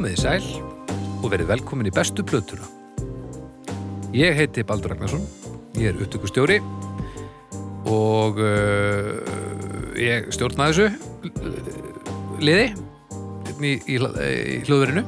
[0.00, 0.44] Komið í sæl
[1.20, 2.64] og verið velkomin í bestu plötuna.
[4.16, 5.26] Ég heiti Baldur Ragnarsson,
[5.76, 6.54] ég er upptökustjóri
[7.84, 9.10] og uh,
[10.00, 11.58] ég stjórna þessu uh,
[12.40, 15.02] liði hérna í, í, í hljóðverinu.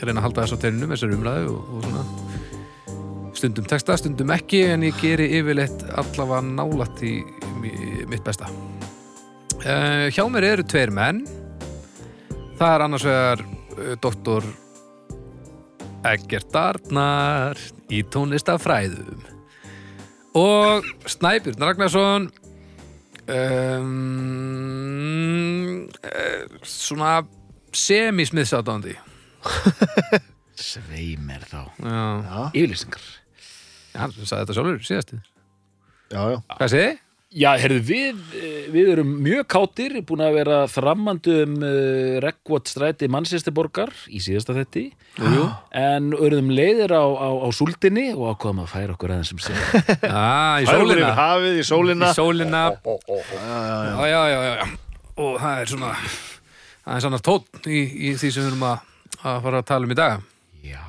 [0.00, 4.00] Ég reyna að halda þess á tenninu með þessari umræðu og, og svona stundum texta,
[4.02, 7.20] stundum ekki en ég geri yfirleitt allavega nálætt í,
[7.62, 8.50] mitt besta.
[9.62, 11.22] Uh, hjá mér eru tveir menn
[12.58, 13.46] Það er annars vegar
[14.02, 14.44] doktor
[16.08, 17.58] Eggert Arnar
[17.90, 19.24] í tónlistafræðum
[20.38, 22.28] og Snæbjörn Ragnarsson
[23.28, 23.88] um,
[26.62, 27.22] svona
[27.74, 28.94] semismiðsátandi
[30.58, 31.62] Sveimer þá
[32.52, 33.04] Yfirlýsingar
[33.98, 35.20] hann sagði þetta sjálfur síðast já,
[36.22, 36.38] já.
[36.54, 36.88] Hvað segið?
[36.88, 37.07] þið?
[37.28, 42.70] Já, herðu, við, eh, við erum mjög kátir búin að vera þrammandi um uh, Rekkvot
[42.72, 44.86] stræti mannsýstiborgar í síðasta þetti
[45.20, 45.42] Jú.
[45.76, 49.60] en örðum leiðir á, á, á súldinni og ákvaðum að færa okkur aðeins um sig
[49.60, 50.24] Já,
[50.64, 53.20] í sólina yfir hafið í sólina Í sólina Ó, ó, ó.
[53.28, 54.66] já, já, já, já, já.
[55.20, 58.88] og það er svona það er svona tótt í, í því sem við erum að,
[59.20, 60.24] að fara að tala um í dag
[60.64, 60.80] Já,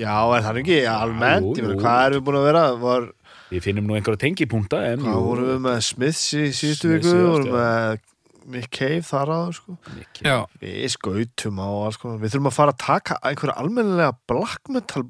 [0.00, 1.52] Já, er það ekki almennt?
[1.60, 1.78] Jú, jú.
[1.84, 2.64] hvað erum við búin að vera?
[2.80, 3.10] Var,
[3.50, 7.10] við finnum nú einhverja tengipunkta en hvað vorum við með Smiths í síðustu viku?
[7.10, 8.06] síðast, Vorum með
[8.50, 9.76] Mick Cave þar áður, sko.
[9.90, 12.22] við Já, Við skautum á alls konar.
[12.22, 15.04] Við þurfum að fara að taka einhverja almennilega black metal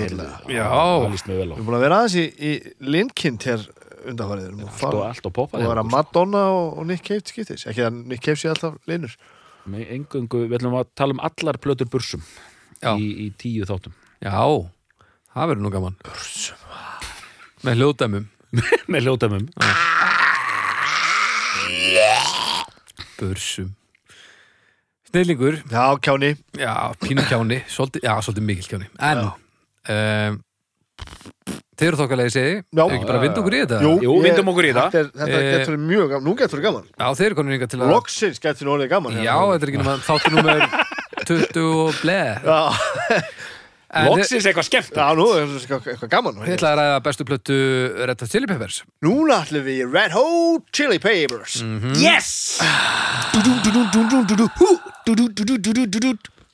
[0.00, 0.26] heyrðu.
[1.58, 3.68] Við búin að vera aðeins í, í Linkind hér
[4.10, 4.48] undanfarið.
[4.48, 7.04] Við erum að Allt og fara allt og poppa og vera Madonna og, og Nick
[7.06, 7.68] Cave til skiptis.
[7.70, 9.14] Ekki að Nick Cave sé alltaf linur.
[9.62, 12.22] Engungu, við ætlum að tala um allar plötur bursum
[12.82, 12.96] Já.
[12.98, 15.98] í, í tíu þáttum já það verður nú gaman
[17.66, 18.24] með hljóðdæmum
[18.92, 19.46] með hljótamum
[23.20, 23.70] bursum
[25.12, 26.30] snillingur, Já, kjáni.
[26.56, 26.72] já,
[27.04, 30.38] pínu kjáni svolítið, já, svolítið mikil kjáni en um,
[31.76, 32.82] þeir eru þokkalegi segi Já.
[32.86, 34.88] ekki bara vinda okkur í þetta Jú, Jú, ég- vindum okkur í það.
[34.94, 36.24] Þetta, er- þetta Eh, getur verið mjög gaman.
[36.28, 36.84] Nú getur verið gaman.
[36.96, 39.16] já, þeir eru konin ykkar til að Loksins getur verið orðið gaman.
[39.26, 40.60] já, þetta er ekki nema þáttur númer
[41.28, 42.60] 20 og bleð Já,
[43.92, 46.38] Loksins eitthvað skemmt já, nú er þetta eitthvað gaman.
[46.46, 47.56] þið ætlaði að ræða bestu plötu
[48.08, 51.58] Red Hot Chili Peppers Núna ætlum við Red Hot Chili Peppers.
[52.00, 52.30] Yes!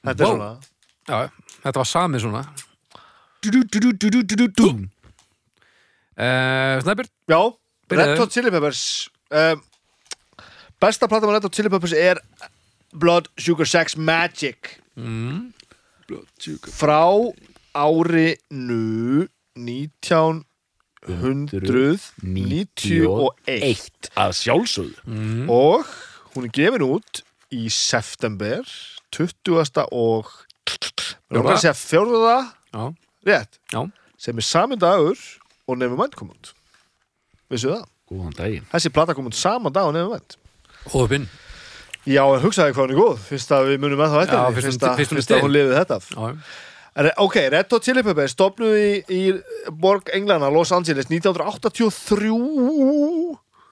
[0.05, 0.35] Þetta er Wow.
[0.35, 0.51] svona.
[1.09, 1.31] já,
[1.63, 2.43] þetta var sami svona
[6.19, 7.41] uh, Snæbjörn Já,
[7.89, 8.11] Byrjaðu.
[8.11, 8.83] Red Hot Chili Peppers.
[9.31, 9.63] Um,
[10.83, 12.19] besta plata með Red Hot Chili Peppers er
[12.99, 14.75] Blood Sugar Sex Magic.
[16.73, 17.03] Frá
[17.77, 20.45] árinu 1991.
[24.17, 24.97] Að sjálfsögðu.
[25.53, 25.85] Og
[26.35, 27.23] hún er gefin út
[27.55, 28.65] í september
[29.15, 29.85] 20.
[29.93, 30.33] og
[32.73, 32.85] já,
[33.29, 33.61] rétt.
[33.73, 33.81] Já,
[34.19, 35.19] sem er sami dagur
[35.69, 36.53] og Nevermind kom út.
[37.53, 37.85] Vissu það?
[38.09, 38.67] Góðan daginn.
[38.73, 40.37] Þessi plata kom út sama dag og Nevermind
[40.93, 41.27] hóðupinn
[42.09, 43.21] Já, en hugsaði hvað hún er góð.
[43.29, 45.77] Fyrst að við munum að það eftir henni, fyrst Fyrst að, fyrst að hún lifið
[45.83, 46.01] þetta.
[46.15, 46.49] Já,
[46.99, 49.21] En, Ok, Red Hot Chili Peppers stopnuð í, í
[49.79, 52.33] borg Englana, Los Angeles 1983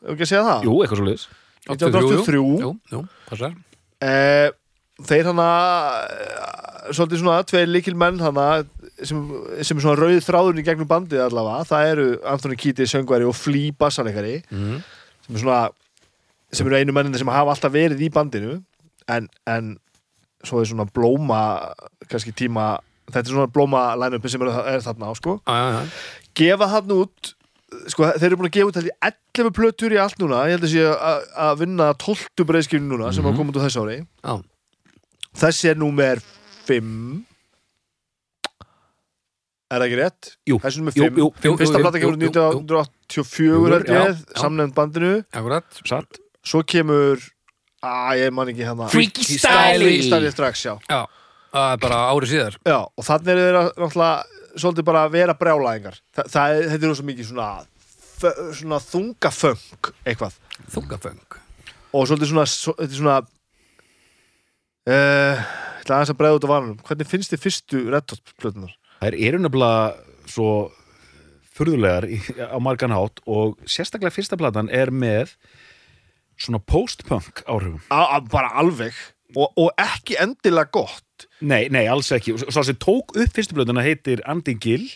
[0.07, 0.69] Ef ekki að segja það?
[0.69, 1.27] Jú, eitthvað svo liðs
[1.67, 3.57] 1983 jú, jú, passar.
[4.05, 4.53] Eh,
[5.03, 5.49] þeir hana
[6.95, 8.45] svolítið svona tveir líkil menn hana
[9.01, 9.19] sem,
[9.59, 13.35] sem er svona rauð þráðurinn í gegnum bandið allavega, það eru Anthony Kiedis söngvari og
[13.35, 14.79] Flea bassalegari mm.
[15.27, 15.61] sem er svona
[16.57, 18.57] sem eru einu menninni sem hafa alltaf verið í bandinu
[19.13, 19.75] en, en
[20.47, 21.41] svo er svona blóma
[22.11, 22.77] kannski tíma,
[23.11, 25.83] þetta er svona blóma line-upi sem er, er þarna á sko já, já, já.
[26.41, 27.33] gefa þarna út
[27.93, 28.99] sko, þeir eru búin að gefa út held ég
[29.43, 31.25] 11 plötur í allt núna, ég held að sé að,
[31.63, 33.31] vinna 12 breyðskjörn núna sem Mhm.
[33.33, 34.35] hafa komið út á þessu ári já.
[35.43, 36.23] þessi er númer
[36.67, 37.25] 5
[39.67, 40.29] er það ekki rétt?
[40.47, 42.31] Jú, er jú, 5 jú, jú, fyrsta jú, kemur jú, jú.
[42.31, 44.39] 1984 held Já, ég, já.
[44.41, 47.23] samnefnd bandinu akkurat Satt svo kemur
[47.87, 50.75] að ég man ekki hana Freaky Freaky Style Style strax, já.
[50.89, 51.01] já,
[51.53, 52.59] það bara árið síðar.
[52.67, 55.99] Já og þannig er þeirra náttúrulega svolítið bara að vera brjálæðingar.
[56.17, 57.51] Þa, það er, þetta er svo mikið svona
[58.57, 60.39] svona þungaföng eitthvað.
[60.73, 61.43] Þungaföng
[61.97, 62.47] og svolítið svona,
[62.83, 63.19] er svona
[64.91, 65.45] uh,
[65.77, 68.75] ég ætla aðeins að bregða út á vanunum hvernig finnst þið fyrstu Red Hot plötunar?
[69.01, 70.51] Það eru nefnilega svo
[71.57, 75.37] furðulegar í, á margan hátt og sérstaklega fyrsta platan er með
[76.41, 77.81] svona post-punk áhrifum.
[77.91, 78.95] A, bara alveg.
[79.35, 81.27] Og, og ekki endilega gott.
[81.41, 82.37] Nei, nei, alls ekki.
[82.37, 84.87] Og Svo sem tók upp fyrstu blöðuna heitir Andy Gill.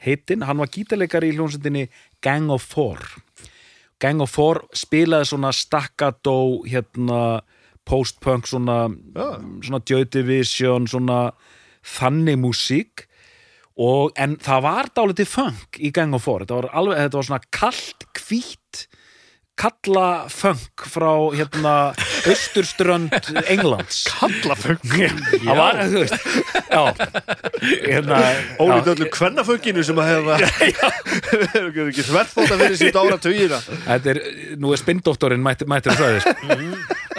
[0.00, 1.88] Heitinn, hann var gítarleikari í hljómsveitinni
[2.24, 3.02] Gang of Four.
[4.00, 7.42] Gang of Four spilaði svona staccato hérna
[7.88, 9.28] post-punk svona, Já.
[9.66, 11.32] svona Joy Division svona
[11.84, 13.06] þannig músík.
[13.80, 16.44] Og en það var dálítið funk í Gang of Four.
[16.44, 18.86] Þetta var, alveg, þetta var svona kallt, hvít
[19.60, 21.74] kalla funk frá hérna
[22.28, 23.12] austurströnd
[23.44, 24.02] Englands.
[24.08, 26.30] Kallaföng það var, þú veist
[27.84, 28.20] hérna
[28.60, 30.38] Ólítið öllu kvennafönginu sem að hefa
[31.90, 34.22] ekki þverfóta fyrir sítt ára tugina þetta er,
[34.60, 36.60] nú er spindóttorinn mættir mættir að sagði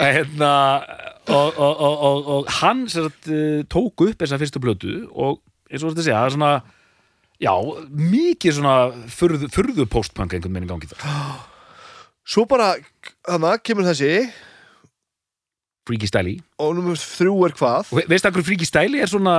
[0.02, 0.52] hérna
[1.30, 5.40] og, og, og, og, og hann sem sagt, eh, tók upp þessa fyrstu blötu og
[5.70, 6.52] eins og þetta segja, það er svona
[7.42, 7.54] já,
[8.12, 8.76] mikið svona
[9.14, 11.48] furðu, furðu postpunk einhvern í gangi það
[12.22, 12.74] Svo bara,
[13.28, 14.30] hana, kemur þessi.
[15.82, 17.88] Freaky Stæli og nummer þrjú er hvað?
[17.90, 19.34] Og ve- veistu að hverju Freaky Stæli er svona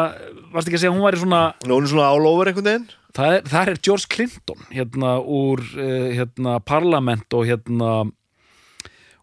[0.51, 2.89] varst ekki að segja hún væri svona Nú er svona all over einhvern veginn.
[3.15, 7.91] Það er, það er George Clinton hérna úr uh, hérna parlament og hérna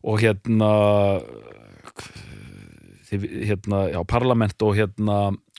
[0.01, 0.71] og hérna
[3.11, 5.17] hérna, já, parlament og hérna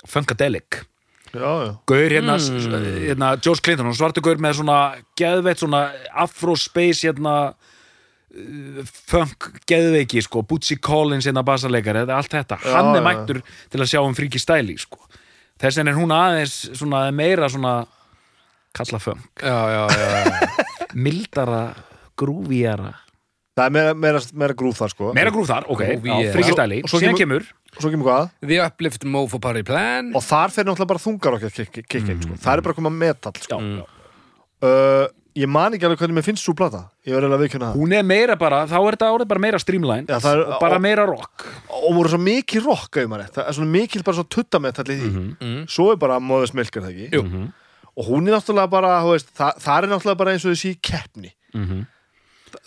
[0.07, 0.87] Funkadelic.
[1.31, 1.71] Já, já.
[1.85, 3.05] Gaur hérna, mm.
[3.05, 4.79] hérna George Clinton, hann svartu gaur með svona
[5.19, 7.53] geðveitt svona afro space hérna
[9.11, 13.05] funk geðveiki sko, Bootsy Collins þetta er allt þetta hann Já, er já.
[13.09, 13.41] mættur
[13.73, 14.99] til að sjá um fríki stæli sko.
[15.61, 17.73] þess vegna er hún aðeins svona meira svona
[18.73, 20.67] kalla funk, já, já, já, já.
[21.05, 21.63] mildara
[22.17, 22.93] grúvíjara,
[23.59, 25.81] Það er meira, meira, meira grúf þar sko meira grúf þar ok,
[26.31, 29.63] fríki stæli, Og svo síðan kemur- kemur Og svo kemur hvað The Uplift Mofo Party
[29.67, 32.37] Plan Og þar fer náttúrulega bara þungar okkar kikkin kik, kik, sko.
[32.45, 33.59] Það er bara að koma metal sko.
[33.59, 33.83] já, já.
[34.63, 36.89] uh, Ég man ekki alveg hvernig mér finnst svo plata.
[37.07, 37.77] Ég verður alveg að viðkjöna það.
[37.79, 40.59] Hún er meira bara, þá er þetta orðið bara meira streamline Já, það er- og
[40.59, 41.45] bara og- meira rock.
[41.71, 43.33] Og voru svo mikið rock ef maður rétt.
[43.37, 45.67] Það er svona mikið bara svo tuttametall í því Mhm.
[45.69, 47.09] Svo er bara móðus milkar það ekki?
[47.15, 47.51] Jú.
[47.97, 50.75] Og hún er náttúrulega bara þú veist, það, það er náttúrulega bara eins og þessi
[50.81, 51.31] keppni.
[51.55, 51.87] Mhm.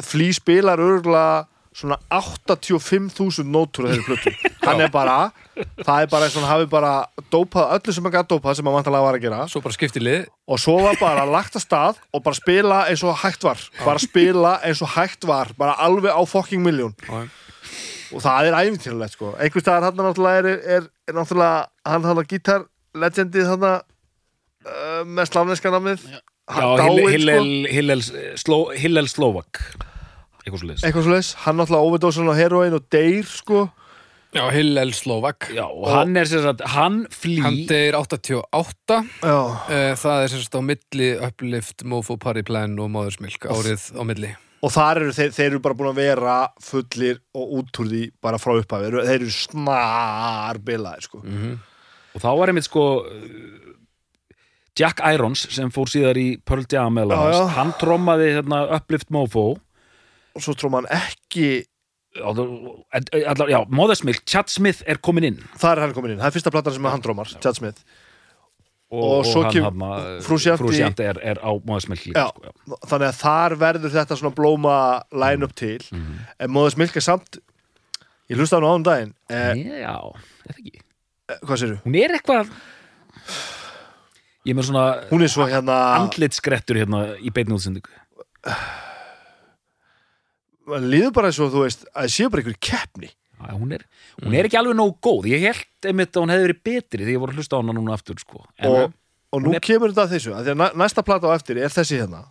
[0.01, 4.33] Flý spilar örgulega svona 85.000 nótur á þeirri plötu.
[4.67, 6.93] Hann er bara Það er bara eins og hann hafi bara
[7.31, 9.45] dópað öllu sem hann gætt dópað sem hann vantalega var að gera.
[9.51, 10.27] Svo bara skipti lið.
[10.51, 13.63] Og svo var bara lagt að stað og bara spila eins og hægt var.
[13.85, 15.55] Bara spila eins og hægt var.
[15.59, 16.97] Bara alveg á fucking miljón
[18.15, 19.33] og það er æfintýrulegt sko.
[19.43, 25.31] Einhvers staðar hann náttúrulega er, er, er náttúrulega hann hann gítar legendið hann uh, með
[25.31, 26.05] slavneska namnið
[26.45, 26.67] Já,
[28.85, 29.63] Hillel, Slovak.
[30.45, 33.65] Eitthvað svo leiðis hann náttúrulega overdósan á heroin og deyr sko
[34.35, 35.47] Já, Hillel Slovak.
[35.55, 39.37] Já, og hann er sem sagt, hann flý Hann deyr 88 já,
[39.71, 44.03] Eh, Það er sem sagt á milli Uplift, Mofo Party Plan og Móðursmilk árið á
[44.03, 44.33] milli.
[44.65, 48.03] Og þar eru þeir, þeir eru bara búin að vera fullir og út úr því
[48.25, 48.87] bara frá upphafi.
[48.89, 51.21] Þeir eru, þeir eru snar bilaðir sko.
[51.23, 51.59] Mhm.
[52.15, 52.85] og þá var einmitt sko
[54.79, 56.97] Jack Irons sem fór síðar í Pearl Jam
[57.55, 59.57] hann trommaði hérna, Uplift Mofo.
[60.35, 61.65] Og svo trúum hann ekki
[62.23, 65.39] allar- já, Mothersmilk, Chad Smith er komin inn.
[65.59, 67.81] Þar er hann komin inn, það er fyrsta platan sem er hann drómar Chad Smith.
[68.95, 71.51] Og, Og svo hann kem- hana, Frusciante- Frusciante er, er á
[72.15, 72.29] Já.
[72.31, 74.77] sko, þannig að þar verður þetta svona blóma
[75.11, 75.81] line-up til.
[76.39, 77.39] En Móðus Milk er samt
[78.31, 79.99] ég hlusta hann á án daginn eh, já,
[80.47, 80.81] það ekki?
[81.45, 81.81] hvað séru?
[81.85, 82.49] hún er eitthvað
[84.47, 84.85] ég með svona
[85.29, 87.53] svo hérna andlitskrettur hérna í beinni
[90.67, 93.11] líður bara eins og þú veist að séu bara einhver keppni.
[93.45, 93.83] Já, hún, er,
[94.23, 95.27] hún er ekki alveg nógu góð.
[95.29, 97.75] Ég held einmitt að hún hefði verið betri þegar ég voru að hlusta á hana
[97.77, 98.45] núna aftur sko.
[98.59, 98.95] en, og,
[99.35, 101.59] og nú er- kemur þetta að þessu að því að næ- næsta plata á eftir
[101.61, 102.23] er þessi hérna.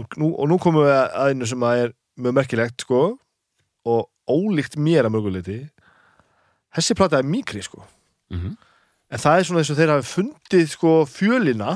[0.00, 3.02] Og nú, og nú komum við að einu sem að er mjög merkilegt sko
[3.86, 5.58] og ólíkt mér að mörguleiti
[6.74, 7.84] þessi plata er mikri sko.
[8.32, 8.56] Mhm.
[9.14, 11.74] en það er svona eins og þeir hafi fundið sko fjölina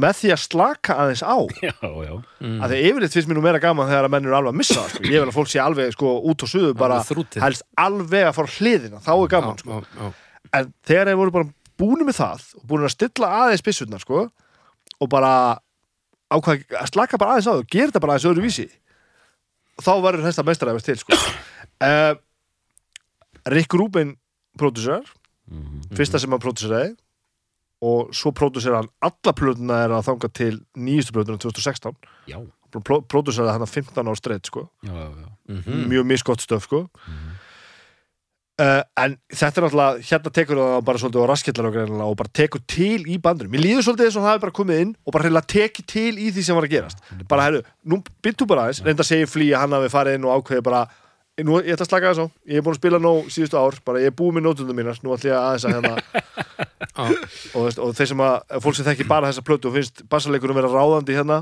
[0.00, 1.36] með því að slaka aðeins á
[1.68, 2.14] já, já.
[2.42, 2.56] Mm.
[2.64, 4.78] að því yfirleitt finnst mér nú meira gaman þegar að menn eru alveg að missa
[4.80, 5.04] það, sko.
[5.06, 7.00] ég vil að fólk sé alveg sko út og suðu bara
[7.44, 9.78] helst alveg að fara hliðina þá er gaman sko.
[9.78, 10.08] já, já.
[10.58, 11.50] en þegar þeir voru bara
[11.84, 15.32] búinu með það og búinu að stilla aðeins byssurnar sko og bara
[16.34, 18.66] ákvað að slaka bara aðeins á þau gera þetta bara aðeins öðru vísi
[19.82, 21.18] þá verður þetta meistaræfist til sko
[21.86, 22.14] uh,
[23.54, 24.14] Rick Rubin
[24.58, 25.06] pródusar
[25.94, 26.94] fyrsta sem hann próduseraði
[27.84, 31.96] og svo próduseraði hann alla plötuna er að þanga til nýjustu plötuna 2016
[32.30, 32.38] já,
[32.80, 34.68] próduseraði hann að 15 á streitt sko.
[34.86, 35.30] Já, já, já.
[35.54, 35.88] Mhm.
[35.92, 36.86] mjög misgott stöf sko.
[38.54, 42.30] Uh, en þetta er náttúrulega hérna tekur það bara svolítið á raskillar og, og bara
[42.38, 45.14] tekur til í bandur mér líður svolítið eins og það hefur bara komið inn og
[45.16, 47.02] bara reyna tekið til í því sem var að gerast.
[47.26, 48.84] Bara herru, nú byttu bara aðeins.
[48.86, 50.84] Reynda að segja flý að hann hafi farið inn og ákveði bara
[51.42, 53.78] nú, ég ætla að slaka þess á, ég er búin að spila nóg síðustu ár,
[53.86, 55.94] bara ég er búið með nótundum mínar nú ætla ég aðeins að hérna
[57.58, 60.70] og, og þeir sem að, fólk sem þekki bara þessa plötu og finnst bassaleikurum vera
[60.70, 61.40] ráðandi hérna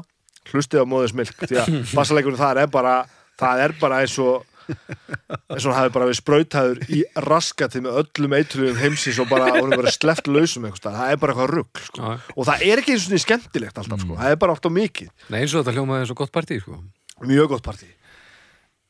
[0.49, 2.96] hlustið á móðis milk því að bassaleikurum þar er bara
[3.40, 7.99] það er bara eins og eins og hann hafi bara við sprautaður í raskati með
[8.02, 10.99] öllum eitruðum heimsins og bara, hún er bara sleppt lausum staðar.
[11.00, 12.12] það er bara eitthvað rugg sko.
[12.37, 14.18] Og það er ekki eins og skemmtilegt alltaf sko.
[14.20, 16.78] það er bara alltaf mikið Nei, eins og þetta hljómaði eins og gott partí sko.
[17.26, 17.90] mjög gott partí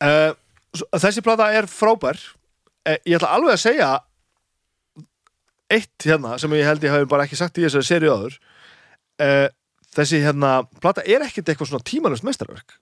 [0.05, 0.37] uh,
[0.75, 2.19] þessi plata er frábær.
[2.89, 3.91] Uh, ég ætla alveg að segja
[5.73, 8.39] eitt hérna sem ég held ég hafi bara ekki sagt í þessari serið áður.
[9.23, 9.49] Uh,
[9.97, 12.79] þessi hérna plata er ekkert eitthvað svona tímalust meistarverk.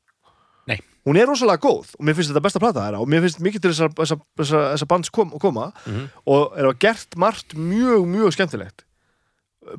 [0.69, 0.77] Nei.
[1.09, 3.63] hún er rosalega góð og mér finnst þetta besta plata þeirra og mér finnst mikið
[3.65, 6.03] til þessar, þessar, þessar, þessar bands kom, koma Mhm.
[6.31, 8.85] og er að gert margt mjög, mjög skemmtilegt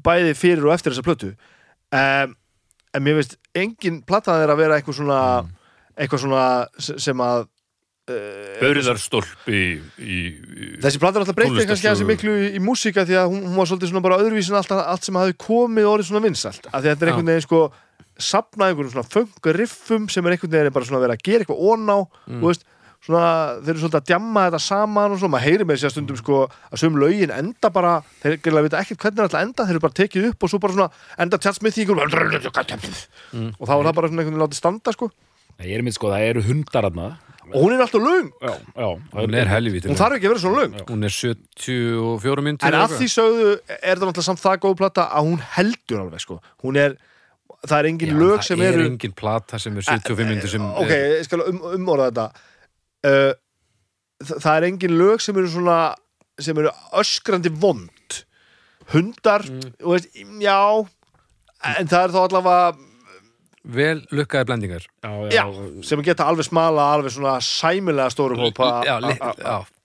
[0.04, 1.30] bæði fyrir og eftir þessa plötu.
[1.94, 2.34] Um,
[2.98, 5.22] en mér finnst engin plata þeirra að vera eitthvað svona
[5.96, 6.44] eitthvað svona
[6.80, 7.48] se- sem að
[8.12, 9.70] uh, Börðarstólpi í,
[10.02, 13.30] í, í þessi plata er alltaf breytið kannski aðeins miklu í, í músíka því að
[13.32, 16.68] hún, hún var svolítið svona bara öðruvísin allt, allt sem hafi komið orðið svona vinsalt
[16.72, 17.62] að þetta er einhvern veginn sko
[18.22, 21.66] sapnað einhvern svona funk riffum sem er einhvern veginn bara svona verið að gera eitthvað
[21.74, 21.98] oná
[22.32, 22.44] Mm.
[22.46, 22.68] veist,
[23.02, 23.22] svona
[23.66, 26.36] þeir eru svolítið að djamma þetta saman og svona, maður heyri með sér stundum sko
[26.70, 29.74] að sögum lögin enda bara þeir gæla vita ekkert hvernig það er alltaf enda þeir
[29.74, 32.96] eru bara tekið upp og svo bara svona enda einhvern
[33.32, 33.52] Mm.
[33.58, 35.10] og þá er það bara svona einhvern veginn látið standa sko.
[35.62, 37.08] Ég er mynd sko, það eru hundar aðna
[37.54, 40.42] og hún er alltaf löng, Já, já Hún er helvíti hún þarf ekki að vera
[40.44, 40.76] svona löng.
[40.90, 45.06] Hún er 74 myndir En að því sögðu er það náttúrulega samt það góð plata
[45.12, 46.38] að hún heldur alveg sko.
[46.64, 46.96] Hún er,
[47.68, 50.66] það er engin lög sem Það eru er engin plata sem er 75 myndir sem
[50.72, 52.28] Ok, ég skal um, umorða þetta.
[53.02, 53.32] Uh,
[54.24, 55.80] það, það er engin lög sem eru svona
[56.42, 58.22] sem eru öskrandi vond.
[58.92, 59.74] Hundar Mm.
[59.86, 60.10] og veist,
[60.42, 60.58] já
[61.78, 62.78] en það er þá allavega
[63.64, 64.86] vel lukkaði blendingar.
[65.04, 65.44] Já, já,
[65.86, 68.82] sem geta alveg smala alveg svona sæmilega stóru hópa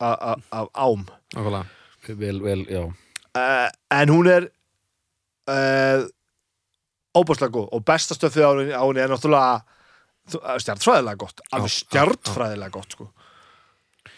[0.00, 1.06] af ám.
[1.34, 1.64] Nákvæmlega.
[2.08, 2.84] Vel, vel, já.
[3.36, 4.46] Uh, en hún er
[5.50, 6.06] uh,
[7.16, 9.60] óbúslega góð og besta stöfið á henni, er náttúrulega
[10.62, 11.42] stjartfræðilega gott.
[11.52, 13.10] Alveg stjartfræðilega gott sko.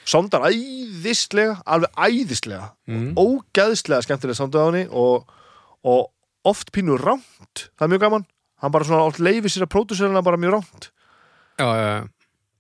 [0.09, 3.13] sondar æðislega alveg æðislega Mm.
[3.21, 5.27] ógeðslega skemmtilega sondar á henni og,
[5.85, 6.09] og
[6.49, 8.25] oft pínu rámt það er mjög gaman
[8.63, 10.89] hann bara svona oft leifir sér að pródúserina bara mjög rámt
[11.59, 12.09] Já, já, já.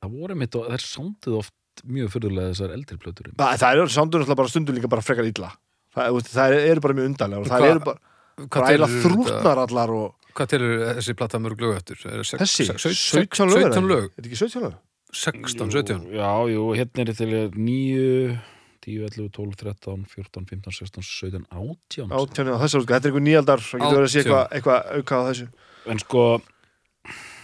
[0.02, 1.54] Það voru mitt og þær sándið oft
[1.86, 3.28] mjög fyrirlega þessar eldri plötur.
[3.38, 5.50] Það, það er sondur náttúrulega bara stundum líka bara frekar illa.
[5.94, 8.00] Það, það eru bara mjög undarlega og það eru bara,
[8.38, 11.98] Hvað bara þetta- þrútnar allar og Hvað telur þessi plata mörg lög eftir?
[12.06, 14.76] Er það Þessi, sex- sex- 17 lög 17 lög, Er þetta ekki 17 lög?
[15.10, 18.38] 16, 17 Já, jú, hérna er til 9
[18.84, 22.52] 10, 11, 12, 13, 14, 15, 16, 17, 18 Átján.
[22.54, 25.14] Á þessu útgáð, þetta er einhver nýjaldar Það getur verið að sé eitthvað eitthva auka
[25.18, 25.48] á þessu
[25.88, 26.24] En sko,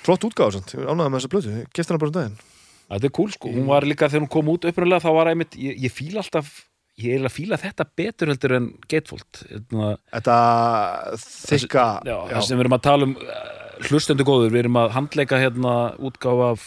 [0.05, 0.75] Flott útgáð, sant?
[0.77, 2.37] Ég er ánægð með þessa blötu kefti hana bara um daginn.
[2.93, 3.51] þetta er cool sko.
[3.55, 6.51] Hún var líka þegar hún kom út upprunalega þá var einmitt, ég, ég fíla alltaf
[7.01, 9.41] ég er að fíla þetta betur heldur en Gatefold.
[9.51, 10.37] Hérna, Þetta
[11.25, 13.17] þykka það sem við erum að tala um
[13.89, 16.67] hlustendu góður, við erum að handleika hérna útgáfa af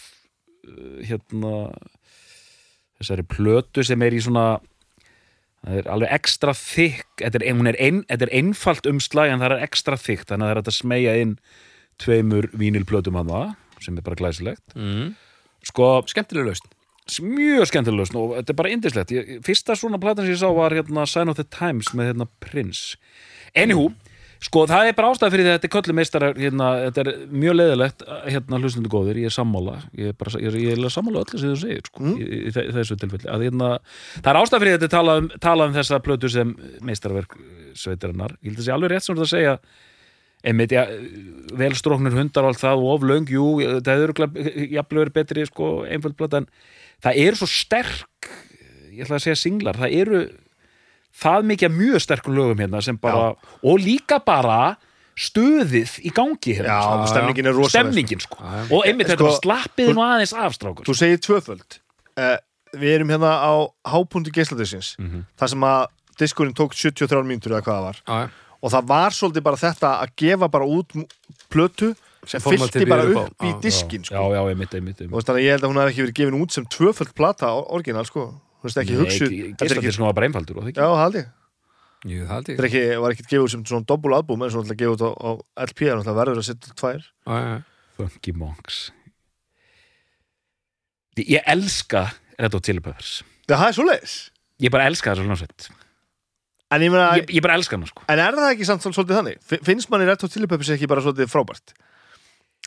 [0.67, 1.53] uh, hérna
[2.97, 4.47] þessari plötu sem er í svona
[5.67, 9.65] það er alveg ekstra þykk þetta er, er, ein, er einfalt umslag en það er
[9.67, 11.35] ekstra þykkt, þannig að það er að smegja inn
[12.01, 14.75] tveimur vínilplötum að það sem er bara glæsilegt.
[14.77, 15.13] Mm.
[15.67, 16.73] sko, Skemmtileg lausn.
[17.23, 19.13] mjög skemmtilegust og þetta er bara indislegt
[19.45, 22.97] fyrsta svona platan sem ég sá var hérna Sign of the Times með hérna Prince.
[23.55, 23.91] Anywho,
[24.43, 27.09] sko það er bara ástæð fyrir því að þetta er köllu meistarar hérna, þetta er
[27.41, 29.75] mjög leðilegt hérna hlustundu góðir, ég er sammála.
[29.97, 32.53] Ég er, bara, ég er, ég er sammála öllu sem þú segir sko, í, í,
[32.53, 33.29] þe- þessu tilfelli.
[33.33, 33.69] Að, hérna,
[34.21, 36.55] það er ástæð fyrir því að þetta talað um, talað um þessa plötu sem
[36.91, 37.37] meistarverk
[37.81, 39.57] sveitarinnar, ég held að sé alveg rétt sem þú ert að segja.
[40.47, 40.83] Einmitt, ja,
[41.57, 43.45] velstróknir hundar og allt það og of löng, jú,
[43.81, 46.49] það hefur jafnlega betri, sko, einföld plata en
[47.03, 48.29] það eru svo sterk
[48.93, 50.21] ég ætla að segja singlar, það eru
[51.17, 53.33] það mikið mjög sterkum lögum hérna sem bara,
[53.63, 54.75] og líka bara
[55.17, 58.37] stöðið í gangi hérna, Já, Já, stemningin er rosaleg stemningin sko.
[58.37, 58.65] Já, já.
[58.77, 61.79] og einmitt Sko, þetta var slappið nú aðeins af strákur Þú segir tvöföld
[62.21, 62.35] uh,
[62.77, 63.53] Við erum hérna á
[63.89, 65.23] hápunkti geisladisins Mhm.
[65.39, 65.87] þar sem að
[66.19, 68.29] diskurinn tók 73 mínútur eða hvað það var Já, já.
[68.61, 70.93] og það var svolítið bara þetta að gefa bara út
[71.49, 71.95] plötu
[72.27, 73.45] sem fyllti bara upp á.
[73.45, 74.23] í Já, diskin já, sko.
[74.35, 75.15] já, einmitt, einmitt, Þú einmitt.
[75.17, 77.47] veist, þannig að ég held að hún hef ekki verið gefin út sem tvöföld plata
[77.53, 78.23] or- orginal sko.
[78.57, 80.87] Þú veist ekki ekki, geisladiskun var bara einfaldur og það Já, ekki?
[80.87, 81.27] Það held ég.
[82.07, 84.79] Jú, það Þetta er ekki, var ekki gefið sem svona dobbul albúm en svona alltaf
[84.81, 85.29] gefið út á, á
[85.67, 87.01] LP en alltaf verður að setja tvær.
[87.05, 87.59] Já, já, já.
[87.97, 88.79] Funky Monks.
[91.17, 92.03] Ég elska
[92.37, 93.23] Red Hot Chili Peppers.
[93.49, 94.15] Það er svo leiðis
[94.61, 95.67] ég bara elska þessa hljónsveit
[96.75, 98.03] En ég ég, ég bara elska hana sko.
[98.11, 99.37] En er það ekki samt svol- svolítið þannig?
[99.47, 101.71] Fi- Finnst manni Red Hot Chili Peppers ekki bara svolítið frábært?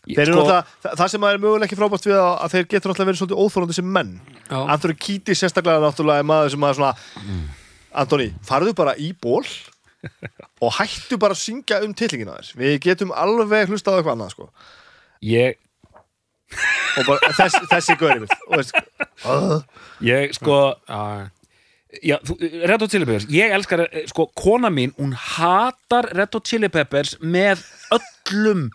[0.09, 2.69] Ég- Þeir eru sko, það, það sem er mögulega ekki frábært við að, að þeir
[2.73, 4.13] getur náttúrulega verið svolítið óþórandi sem menn.
[4.49, 4.59] Já.
[4.75, 7.43] Anthony Kiedis sérstaklega náttúrulega er maður sem að svona Mm.
[8.01, 9.45] Anthony, farðu bara í ból
[10.63, 12.55] og hættu bara að syngja um tillingina þess.
[12.57, 14.47] Við getum alveg hlustað á eitthvað annað sko.
[15.21, 15.59] Ég,
[16.97, 18.79] og bara þess, þessi gauri mitt og veist,
[19.27, 19.59] uh,
[20.07, 20.57] Ég, sko,
[20.89, 21.29] Já,
[22.03, 22.39] já, þú,
[22.71, 23.27] Red Hot Chili Peppers.
[23.35, 27.61] Ég elskar, eh, sko, kona mín Hún hatar Red Hot Chili Peppers með
[27.93, 28.71] öllum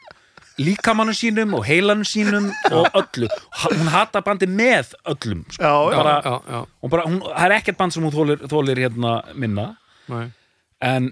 [0.61, 3.27] líkamannu sínum og heilanum sínum og öllu.
[3.65, 5.43] Hún hatar bandi með öllum.
[5.51, 5.63] Sko.
[5.63, 8.81] Já, bara, já, já, hún bara, hún, Það er ekkert band sem hún þólir, þólir
[8.85, 9.67] hérna minna.
[10.11, 10.25] Nei.
[10.85, 11.11] en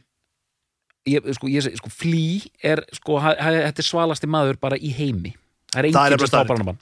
[1.09, 5.33] ég, sko, ég, sko, Flea er sko, þetta er svalasti maður bara í heimi.
[5.73, 6.81] Það er er enginn sem stoppar hann mann.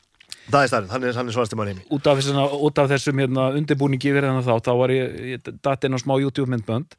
[0.51, 1.85] Það er stærn, hann er, hann er svarstum mann heimi.
[1.93, 5.53] Út af, þessuna, út af þessum hérna, undirbúningi við hérna þá, þá var ég, ég
[5.63, 6.97] datt inn á smá YouTube myndbönd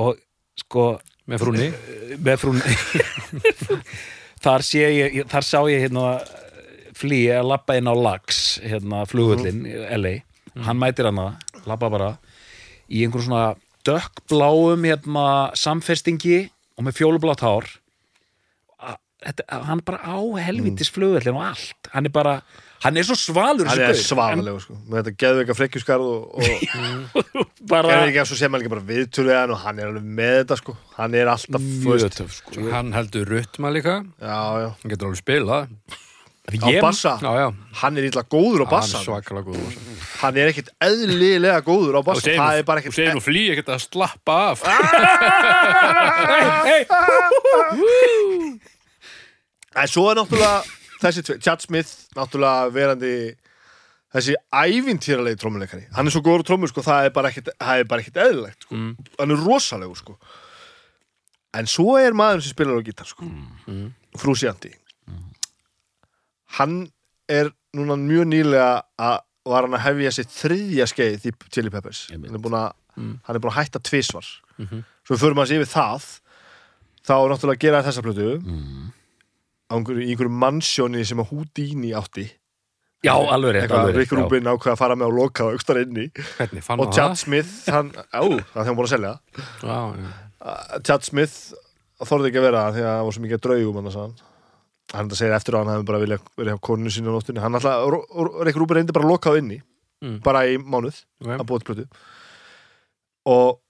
[0.00, 0.16] og
[0.56, 0.96] sko
[1.26, 1.64] Með frúnni.
[2.22, 2.60] Með frún
[4.44, 6.18] þar sé ég, þar sá ég hérna
[6.96, 10.16] flý að labba inn á Lax hérna flugullin í LA
[10.64, 11.36] hann mætir hana,
[11.68, 12.10] labba bara
[12.88, 15.26] í einhverjum svona dökkbláum hérna
[15.58, 17.68] samfestingi og með fjólublátt hár.
[19.26, 21.90] Þetta, hann bara á helvitis flugullin og allt.
[21.92, 22.34] Hann er bara,
[22.84, 24.74] hann er svo svalur Hann er svaðalegu sko.
[24.86, 26.42] Með þetta geðveika frekjuskarð og, og
[27.36, 29.86] Hann bara er ekki að svo sem hann ekki bara viðtöluð hann og hann er
[29.90, 30.72] alveg með þetta sko.
[30.96, 31.62] Hann er alltaf,
[32.16, 32.48] töf sko.
[32.72, 33.94] Hann heldur ruttma líka.
[34.20, 34.68] Já, já.
[34.82, 35.62] Hann getur alveg spilað.
[36.46, 37.48] Á bassa, Já, já.
[37.80, 39.74] Hann er illa góður á Hann bassa er svakalega góður
[40.20, 42.22] Hann er ekkit eðlilega góður á Og bassa.
[42.22, 44.62] segir Það er bara og segir nú flý ekkert að slappa af.
[49.76, 50.62] En svo er náttúrulega
[51.02, 53.12] þessi tvei, Chad Smith náttúrulega verandi
[54.16, 57.82] þessi ævintýralegi trómuleikari hann er svo góður á trómur sko, það er bara ekkit, það
[57.82, 58.80] er bara ekkit eðlilegt sko.
[59.20, 60.16] hann er rosalegur sko.
[61.56, 63.28] en svo er maður sem spilar á gítar sko.
[64.16, 64.72] frúsjandi
[66.58, 66.86] hann
[67.28, 72.06] er núna mjög nýlega að var hann að hefja sitt þriðja skeið í Chili Peppers.
[72.10, 74.26] Hann er búin að, hann er búin að hætta tvisvar.
[74.58, 76.06] Svo við förum að sé yfir það.
[77.06, 78.30] Þá náttúrulega gera þessa plötu.
[78.42, 78.95] Á
[79.72, 82.26] einhverju, í einhverju mannsjóni sem að Houdini átti.
[83.04, 85.78] Já, alveg rétt, alveg rétt Rick Rubin ákveða að fara með á loka og aukstar
[85.82, 86.08] inni.
[86.38, 87.20] Hvernig fann og hann Chad það?
[87.22, 89.12] Smith hann, á, það þegar hann búin að selja.
[89.60, 91.36] Það Já, já Chad Smith
[92.06, 94.06] þorði ekki að vera það því að það var svo mikið draugum hann að sagði
[94.06, 94.32] hann.
[94.96, 97.42] Hann segir eftir á hann hefði bara vilja verið hjá koninu sínu á nóttunni.
[97.42, 97.96] Hann alltaf,
[98.46, 99.62] Rick Rubin reyndi bara að loka á inni
[100.04, 100.18] Mm.
[100.20, 101.30] bara í mánuð Ok.
[101.40, 101.84] að búa til plötu
[103.26, 103.60] og,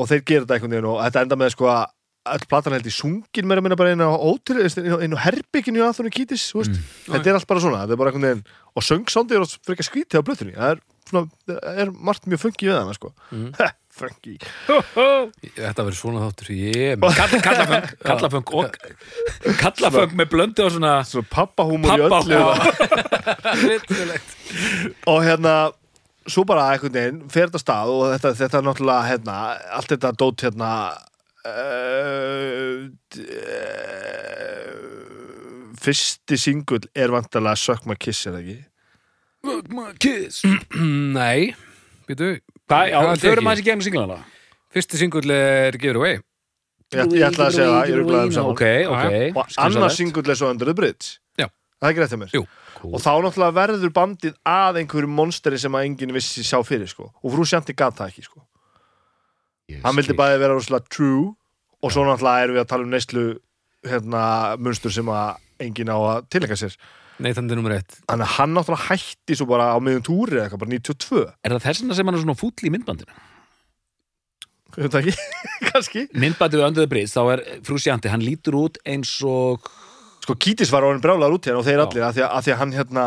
[0.00, 1.82] og þeir gera þetta einhvern veginn og þetta enda með sko að
[2.24, 6.16] all platan held í sungin meira minna bara inn á ótil á herbygginu að þannig
[6.16, 6.74] kýtis mm.
[7.10, 10.56] þetta er allt bara svona, er bara veginn og söngsándi er frekar skrítið á plötunni
[10.56, 10.78] það er,
[11.10, 11.24] svona,
[11.84, 13.08] er margt mjög funky við hana sko.
[13.30, 13.50] Mm.
[13.94, 14.34] funky.
[15.54, 16.48] Þetta verður svona þáttur
[17.14, 18.66] Kalla- Kallaföng Kallaföng og
[19.60, 22.40] Kallaföng með blöndu og svona svona pappahúmur í öllu.
[25.10, 25.54] Og hérna
[26.30, 29.34] svo bara einhvern veginn fer þetta stað og þetta, þetta er náttúrulega hérna,
[29.76, 30.70] allt þetta dót hérna
[35.84, 38.60] fyrsti singull er vantarlega Suck My Kiss er það ekki?
[40.00, 40.44] Kiss.
[41.18, 41.52] Nei
[42.08, 42.30] Býtu.
[42.68, 42.96] Förum ekki.
[43.00, 44.16] aðeins í gegnum singlana.
[44.74, 46.18] Fyrsti singull er Give It Away.
[46.94, 49.38] Ég, ég ætla að segja það, ég er glæðum saman Ok, ok.
[49.40, 51.16] Og annars singull er svo Under the Bridge.
[51.40, 51.48] Já.
[51.80, 52.34] það er rétt hjá mér.
[52.36, 52.44] Jú.
[52.84, 57.08] og þá náttúrulega verður bandið að einhverju monsteri sem að enginn vissi sjá fyrir sko.
[57.08, 58.44] og frú Sjanti gat það ekki sko.
[59.84, 61.32] Hann vildi bæði vera rosalega true
[61.84, 63.24] og svo náttúrulega erum við að tala um neyslu
[63.84, 64.20] hérna,
[64.60, 66.76] munstur sem að enginn á að tilengja sér.
[67.24, 70.64] Neytandi nummer ett þannig að hann náttúrulega hætti svo bara á miðum túri eða eitthvað,
[70.64, 73.20] bara 92 Er það þess vegna sem hann er svona fúll í myndbandinu?
[74.74, 75.28] Veit það ekki,
[75.70, 76.02] kannski.
[76.18, 79.68] Myndbandið við the Bridge, þá er frú Sjanti, hann lítur út eins og
[80.24, 81.84] sko Kítis var orðin brjálar út í hann og þeir Já.
[81.84, 83.04] allir að því að, að því að hann hérna,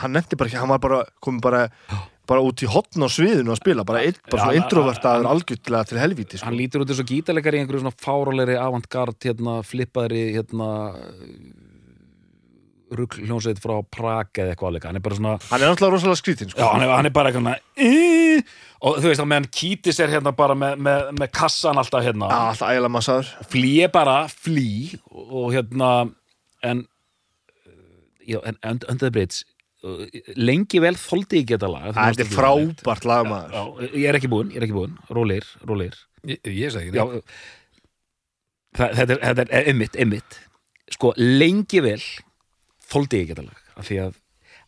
[0.00, 1.62] hann nefndi bara ekki, hann var bara komið bara,
[2.30, 5.98] bara út í hotn á sviðinu að spila, bara, eitt, bara svona introvertaður algjörlega til
[5.98, 6.46] helvíti sko.
[6.46, 10.70] hann lítur út eins og gítarleikari í einhverju svona fárálegri avantgard, hérna, flippaðri hérna
[12.92, 16.52] rugl hljónsveit frá Prag eða eitthvað hann er bara svona hann er náttúrulega rosalega skrítin
[16.52, 16.66] sko.
[16.66, 17.56] Hann hann er bara eitthvað svona,
[18.82, 22.28] og þú veist að meðan Kítis er hérna bara með, með, með kassan alltaf hérna
[22.28, 24.68] Já, alltaf ægilega massaður flý er bara flý
[25.12, 25.90] og, hérna
[26.62, 26.84] en,
[28.28, 29.51] en und- Under the Bridge uh,
[30.38, 33.62] lengi vel þoldi ég geta lag þetta er frábært lagmaður Já,
[33.98, 35.96] ég er ekki búinn, ég er ekki búinn, rólir, rólir
[36.30, 37.22] Ég, ég segi Já, ekki
[38.78, 40.36] þetta er, þetta er einmitt, einmitt.
[40.94, 41.98] Sko, lengi vel
[42.92, 44.14] þoldi ég geta lag af því að,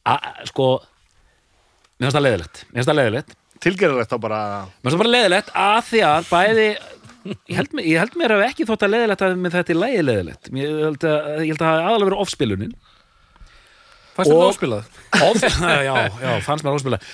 [0.09, 3.35] að sko mér finnst það leiðilegt mér finnst það leiðilegt.
[3.64, 7.87] Tilgerðilegt þá bara mér finnst það bara leiðilegt að því að bæði ég held, mér-
[7.88, 10.50] ég held mér að ekki þótt að leiðilegt að þetta er lægi leiðilegt.
[10.61, 12.74] Ég held að, ég held að það hafi aðalega verið ofspilunin
[14.14, 14.85] Fannst þetta Og- áspilað?
[15.88, 17.09] Já, já, fannst mér ofspilað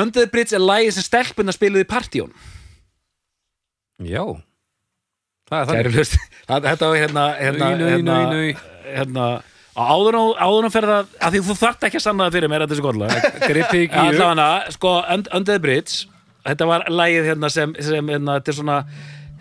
[0.00, 2.30] Under the Bridge er lægi sem stelpunna spiluði í partjón
[4.06, 4.22] Já.
[5.50, 6.14] Það er hlust,
[6.48, 8.18] það- þetta var hérna hérna, hérna,
[8.86, 9.24] hérna
[9.80, 13.32] áður og ferða að því þú þarft ekki að sanna það fyrir mér góðlega
[13.90, 16.06] gíu allavega, sko, Und- Under the Bridge
[16.46, 18.78] þetta var lagið hérna sem, sem hérna, þetta er svona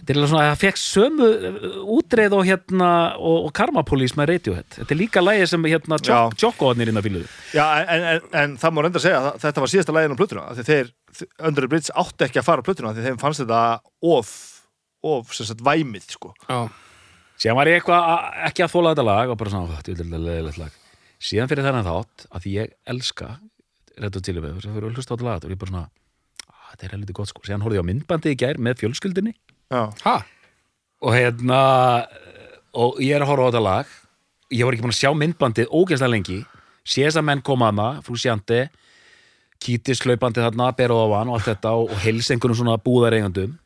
[0.10, 4.32] þetta er svona, það fekk sömu uh, útreið og hérna og, og Karma Police með
[4.34, 4.70] Radiohead.
[4.80, 6.20] Þetta er líka lagið sem hérna Já.
[6.34, 7.30] Jokko-hodnir innan fíluðu.
[7.54, 10.22] Já, en, en, en það má reynda að segja að þetta var síðasta lægin á
[10.22, 10.94] plötuna því þeir,
[11.38, 13.64] Under the Bridge átti ekki að fara á plötuna því þeim fannst þetta
[14.16, 14.34] of
[15.06, 16.34] of, sem sagt, væmið, sko.
[16.50, 16.68] Já,
[17.40, 20.26] síðan var ég eitthvað að, ekki að þóla þetta lag og bara svona, þetta er
[20.26, 20.82] leðilegt lag.
[21.24, 23.30] Síðan fyrir þennan þátt að því ég elska
[24.00, 25.86] Red Hot Chili Peppers, það fyrir að hlusta á þetta lag og ég bara svona,
[26.44, 27.46] að, þetta er helviti gott sko.
[27.48, 29.36] Síðan horfði ég á myndbandi í gær með fjölskyldinni
[29.70, 30.16] Já, ha,
[31.06, 31.62] og hérna
[32.74, 33.96] og ég er að horfa á þetta lag.
[34.50, 36.40] Ég var ekki búin að sjá myndbandið ógeðslega lengi.
[36.90, 38.64] Síðast að menn koma hana, frú Sjandi
[39.60, 43.58] kítis hlaupandi þarna, beruð á hann og allt þetta og, og einhvern svona búðareigandum.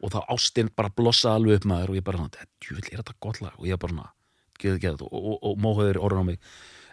[0.00, 3.16] Og þá ástinn bara blossa alveg upp maður og ég bara svona, djúvill er þetta
[3.20, 3.56] gott lag?
[3.58, 4.12] Og ég bara svona,
[4.60, 6.38] geðu geðu og, og, og móhauður orðin á mig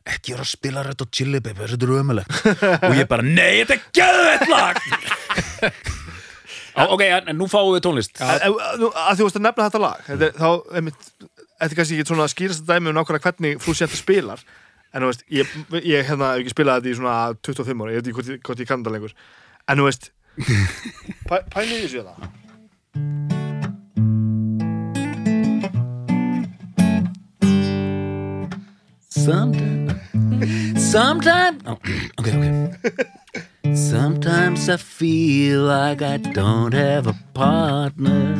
[0.08, 2.38] ekki vera að spila Red Hot Chili Peppers, þetta er ömulegt
[2.88, 4.80] og ég bara, nei, þetta er geðvett lag.
[4.88, 5.96] Á,
[6.94, 8.20] ok, en, en nú fáum við tónlist.
[8.22, 12.10] Að þú veist að nefna þetta lag þetta, er- þá, einmitt, þetta er kannski ekki
[12.12, 14.44] svona skýrasta dæmi um nákvæmlega hvernig frú Sjenta spilar.
[14.94, 18.00] En þú veist, ég, ég hérna hef ekki spilað þetta í svona 25 ára, ég
[18.02, 19.18] veit ekki hvort, ég- hvort ég kann það lengur.
[19.68, 20.12] En þú veist
[21.30, 23.28] pæ, pælið í þessu þetta
[29.10, 29.94] Sometimes,
[30.92, 33.06] sometimes, oh, okay, okay.
[33.76, 38.36] Sometimes I feel like I don't have a partner.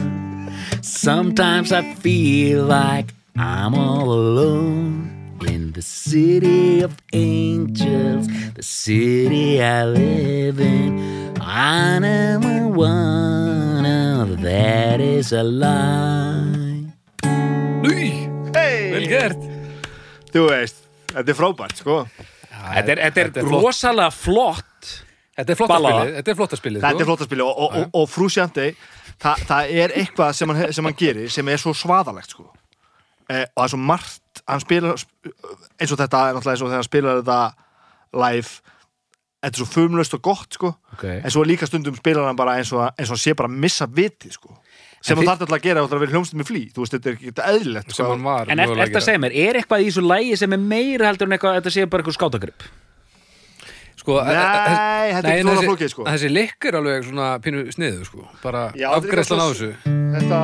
[0.82, 9.86] Sometimes I feel like I'm all alone in the city of angels, the city I
[9.86, 11.34] live in.
[11.42, 16.92] I never wonder that is a lie.
[17.84, 18.92] Új, hey!
[18.92, 19.44] vel gert
[20.34, 20.82] þú veist,
[21.14, 22.02] þetta er frábært sko
[22.58, 24.90] Þetta er, þetta er, er rosalega flott
[25.38, 25.98] Þetta er flotta Ballada.
[25.98, 27.10] spilið, þetta er flotta spilið þetta er sko.
[27.12, 28.64] flotta spili og, og, og, og frú Sjanta
[29.22, 32.48] það, það er eitthvað sem hann, sem hann gerir sem er svo svaðalegt sko.
[33.28, 36.72] Eh, og það er svo margt hann spilar eins og þetta, er náttúrulega eins og
[36.72, 37.40] þegar hann spilar þetta
[38.24, 38.74] live
[39.38, 40.74] þetta er svo fumlaust og gott sko.
[40.98, 41.20] Okay.
[41.22, 43.62] en svo líka stundum spilar hann bara eins og, eins og hann sé bara að
[43.68, 44.58] missa viti sko.
[45.06, 46.64] Sem hann þarf alltaf að gera og það er verið hljómsið með flý.
[46.74, 49.86] Þú veist, þetta er ekki er hann var En eftir að segja mér, er eitthvað
[49.86, 52.66] í þessu lægi sem er meira heldur en eitthvað, þetta sé bara eitthvað skátagrip
[54.08, 56.08] sko, Nei, þetta er svona flókið, sko.
[56.08, 58.24] Þessi likk er alveg svona pínu sniðu sko.
[58.40, 59.72] bara afgreðslan á þessu.
[60.16, 60.40] Þetta,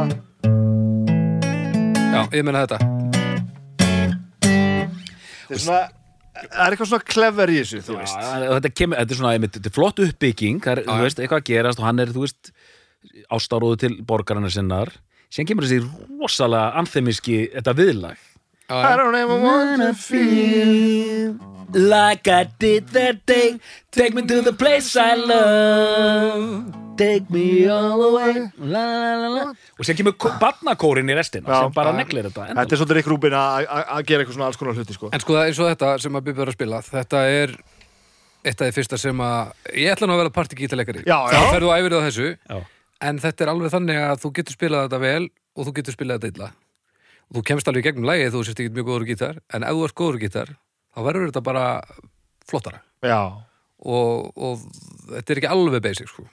[2.13, 2.80] Já, ég meina þetta.
[4.43, 5.80] Þetta er svona
[6.34, 8.19] það er eitthvað svona clever í þessu þú veist.
[8.43, 11.39] þetta, kemur, þetta er svona, einmitt, þetta er flott uppbygging það er, þú veist, eitthvað
[11.39, 12.52] að gerast og hann er, þú veist
[13.32, 14.91] ástáróðu til borgarinnar sinnar.
[15.32, 15.88] Síðan kemur þessi
[16.19, 18.30] rosalega anþemiski, þetta viðlag
[18.69, 21.36] I don't ever want to feel
[21.73, 23.60] Like I did that day
[23.91, 29.30] Take me to the place I love Take me all the way la, la, la,
[29.34, 29.43] la.
[29.80, 31.97] Og síðan kemur barnakórin í restina Já, sem bara já.
[32.04, 34.78] neglir þetta Þetta er svolítið Rick Rubin að að- að gera eitthvað svona alls konar
[34.78, 35.10] hluti sko.
[35.12, 37.56] En sko það er eins og þetta sem að Bubbi er að spila Þetta er
[38.45, 41.34] eitt af því fyrsta sem að Ég ætla nú að vera partygítalegari Já, já.
[41.34, 42.62] Þá ferðu æfir það þessu Já.
[43.10, 45.23] En þetta er alveg þannig að þú getur spilað þetta vel
[45.58, 46.52] Og þú getur spilað þetta illa
[47.34, 49.96] þú kemst alveg gegnum lagið þú sért ekki mjög góður gítar En ef þú ert
[50.02, 50.54] góður gítar
[50.93, 51.65] Þá verður þetta bara
[52.46, 52.80] flottara.
[53.02, 53.19] Já.
[53.82, 54.60] Og, og
[55.10, 56.26] þetta er ekki alveg basic sko.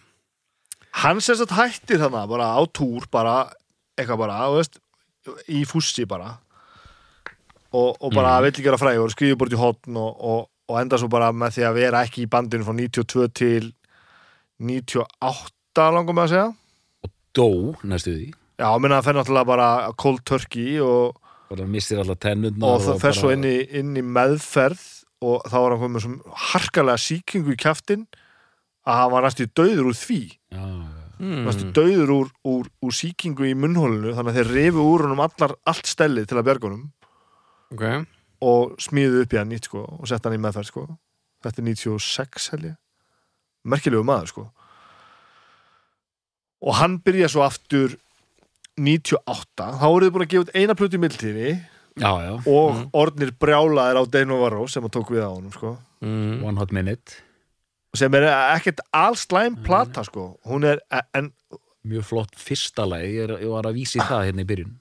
[1.00, 3.38] Hann sem sagt hættir þarna bara á túr bara,
[3.96, 4.76] eitthvað bara, veist
[5.48, 6.34] í fússi bara.
[7.72, 8.42] Og, og bara Mhm.
[8.44, 11.56] vill ekki gera frægur skrifur bort í hotn og, og, og enda svo bara með
[11.56, 13.72] því að vera ekki í bandinu frá 92 til
[14.60, 16.48] 98 langum að segja.
[17.32, 17.48] Dó
[17.86, 18.28] næstu því
[18.60, 19.68] Já, minna að fer náttúrulega bara
[20.00, 21.16] cold turkey og,
[21.48, 24.82] bara missir alltaf tennurnar og það fer svo inn í, inn í meðferð
[25.24, 28.06] og þá var hann komið með svona harkalega sýkingu í kjaftin
[28.84, 30.22] að hann var næstu döður úr því.
[31.20, 31.42] Mm.
[31.44, 35.56] næstu döður úr, úr, úr sýkingu í munnhólinu þannig að þeir refu úr honum allar,
[35.68, 36.88] allt stellið til að bjarga honum.
[37.70, 38.02] Okay.
[38.42, 40.86] og smíðu upp í hann nýtt sko og setta hann í meðferð sko.
[41.44, 42.78] Þetta er 96 held ég.
[43.68, 44.46] Merkilegu maður sko.
[46.64, 47.94] Og hann byrja svo aftur
[48.80, 51.52] 98 þá voruð þið búin að gefa út eina plötu í mildtíðinni
[52.48, 55.74] og orðnir brjálaðir á Dane Navarro sem að tók við á honum sko.
[56.00, 56.40] Mm.
[56.46, 57.18] one hot minute.
[57.96, 60.36] Sem er ekkert allslæm plata sko.
[60.48, 60.80] Hún er,
[61.16, 61.32] en
[61.84, 64.76] mjög flott fyrsta lagi, ég, er, ég var að vísi það hérna í byrjun.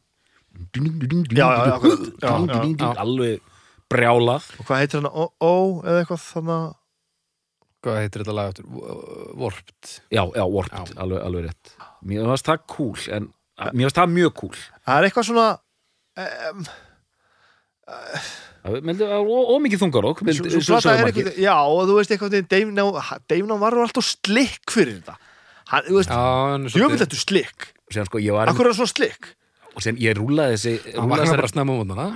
[1.36, 1.76] Já, já,
[2.20, 3.44] já, alveg
[3.90, 6.76] brjálað og hvað heitir hann, ó, ó eða eitthvað þannig
[7.80, 8.66] Hvað heitir þetta lag aftur?
[9.40, 9.92] Warped.
[10.12, 11.70] Já, já, warped, alveg, alveg rétt.
[12.04, 13.30] Mér varst það cool, en
[13.74, 15.48] mér varst það mjög cool það er eitthvað svona
[16.20, 16.70] um,
[19.56, 19.82] ómikið
[20.68, 22.36] plata er eitthvað, já, og þú veist eitthvað
[22.76, 25.16] Now var alltaf slikk fyrir þetta.
[25.70, 26.16] Hann, þú veist,
[26.76, 27.70] jöfnveld þetta slikk.
[27.90, 29.32] Sko, ég var, akkur er það svo slikk?
[29.78, 32.08] Og sen ég rúlaði þessi mótana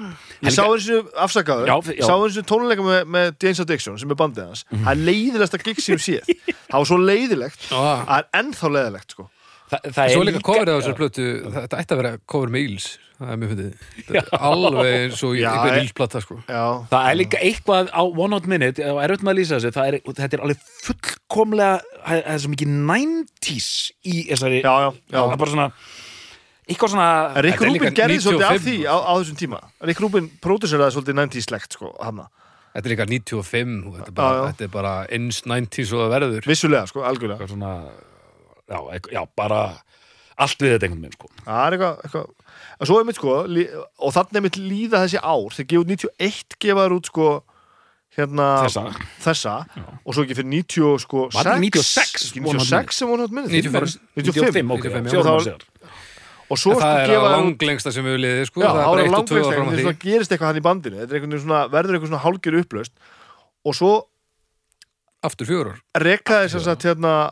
[0.43, 2.07] ég sá þessu afsakaður Já, ég já.
[2.09, 4.65] sá þessu tónleika með, með James Addiction sem er bandið hans.
[4.73, 6.33] Það er leiðilegsta gig sem ég séð.
[6.73, 9.27] Það var svo leiðilegt það er ennþá leiðilegt sko
[9.71, 11.25] Þa, það Svo er líka coverið á þessari plötu.
[11.55, 12.87] Þetta ætti að vera cover með Íls
[13.23, 13.43] er
[14.19, 16.39] er Alveg eins og einhver Ílsplata sko.
[16.49, 19.73] Já, Það er líka eitthvað á One Hot Minute og erfitt með að lýsa þessu,
[19.75, 23.69] það er, þetta er alveg fullkomlega, það er svo mikið 90s
[24.03, 24.61] í þessari
[25.53, 25.67] svona
[26.63, 27.09] eitthvað svona
[27.43, 28.63] Rick Rubin gerði svolítið af 95.
[28.69, 29.59] því á, á þessum tíma.
[29.89, 32.29] Rick Rubin próduseraði svolítið 90s slegt sko, hana.
[32.73, 34.45] Þetta er líka 95 og Þetta er bara, Já, já.
[34.49, 36.47] þetta er bara ins 90s og það verður.
[36.49, 37.35] Vissulega, sko, algjörlega.
[37.37, 37.73] Eitthvað svona
[38.69, 38.79] já,
[39.11, 39.61] já, bara
[40.43, 41.31] allt við þetta einhvern veginn sko.
[41.45, 42.29] það er eitthvað, eitthvað
[42.79, 46.57] en svo er mitt sko, og þannig er mitt líða þessi ár þegar gefur 91
[46.63, 47.27] gefaður út sko
[48.13, 48.83] hérna Þessa.
[49.23, 49.53] þessa
[50.05, 53.23] og svo ekki fyrir 90 sko Var það 96 96 One Hot 96 sem voru
[53.25, 53.61] nátt minni?
[53.63, 53.95] 95.
[54.19, 55.13] 95, ok, 95, já.
[55.15, 55.71] fjórum
[56.43, 58.61] Og og svo sko Það er að langlengsta sem við liðið sko.
[58.61, 60.97] Já, Það er er að því það gerist eitthvað hann í bandinu.
[60.99, 62.93] Þetta er einhvern svona, verður eitthvað svona hálgjör upplaust
[63.63, 63.91] og svo
[65.23, 67.13] Aftur fjögur ár rekkaði sem sagt hérna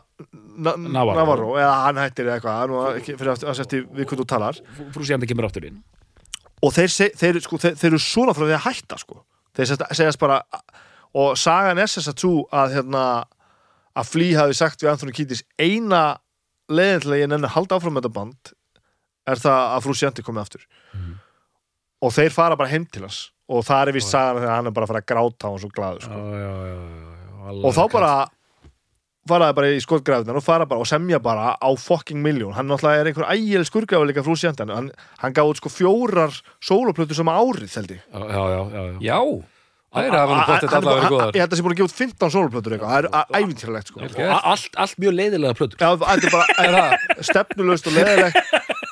[0.56, 1.16] Navarro.
[1.16, 4.62] Navarro, eða hann hættir eða eitthvað nú, ekki, fyrir að setja við hvað þú talar.
[4.94, 5.82] Frú síðan það kemur aftur inn.
[6.62, 9.22] Og þeir, seg, þeir, sko, þeir, þeir eru svona frá því að hætta sko.
[9.56, 10.42] þeir segjast bara
[11.18, 13.04] og sagan er þess að þú að hérna,
[13.98, 16.02] að Flea hafi sagt við Anthony Kiedis eina
[16.72, 18.52] að ég nenni að halda áfram með þetta band
[19.28, 20.64] er það að frú Sjanti komið aftur.
[22.02, 23.30] Og þeir fara bara heim til hans.
[23.52, 25.58] Og það er vist sagan þegar hann er bara að fara að gráta og hann
[25.58, 26.20] er svo glaður sko.
[27.52, 28.12] og þá bara
[29.28, 33.04] faraði bara í skotgræðunar og fara bara og semja bara á fucking miljón hann náttúrulega
[33.04, 34.90] er einhver ægileg skurgræður líka frú Sjantan hann,
[35.22, 38.02] hann gaf út sko fjórar sóloplötu sama árið held ég.
[38.10, 39.18] Já, já, já, já, já.
[39.92, 41.72] Það er að vera bóttið Hann- allavega hann- góðar Ég held að það sé búin
[41.74, 42.92] að gefa út 15 sóloplötur eitthvað.
[42.92, 44.00] Það er ævintýralegt sko.
[44.00, 44.44] Vel gert.
[44.52, 45.78] allt, allt mjög leiðilega plötur.
[45.82, 47.22] Já, þetta er bara Er það?
[47.28, 48.38] stefnulöst og leðilegt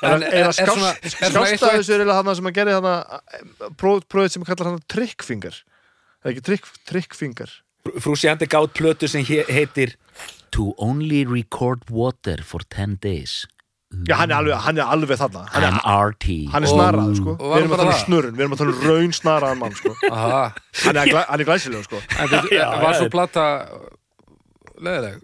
[0.01, 2.45] En Er er- að er svona- er svona skásta eitthvað- þessu er eiginlega hann sem
[2.45, 5.57] að gera hann prófið sem kallar hann trickfinger.
[6.21, 7.49] Það er ekki trick, trickfinger?
[7.97, 9.95] Frú síðan gátt plötu sem he heitir
[10.57, 13.45] To only record water for 10 days.
[14.07, 15.41] Já, hann er alveg, hann er alveg þarna.
[15.51, 17.33] Hann er, RT hann er snaraður sko.
[17.39, 19.91] Við erum að tala um snurrun, við erum að tala um raun snaraðan mann sko.
[20.15, 20.43] Aha.
[20.85, 21.99] Hann er, glæ, hann er glæsilegur sko.
[22.15, 23.45] En þetta Já, var svo plata
[24.79, 25.19] leðileg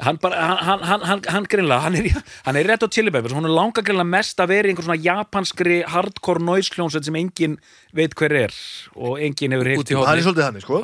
[0.00, 2.88] hann, bara, hann, hann, hann, hann, hann greinlega hann er, í- hann er rétt á
[2.90, 3.34] Chili Peppers.
[3.36, 7.18] Hún er langa greinlega mest að vera í einhver svona japanskri hardcore noise hljónsveit sem
[7.20, 7.58] engin
[7.96, 8.54] veit hver er
[8.96, 10.08] og engin hefur Út í heyrt horni.
[10.08, 10.80] Hann er svolítið hann sko.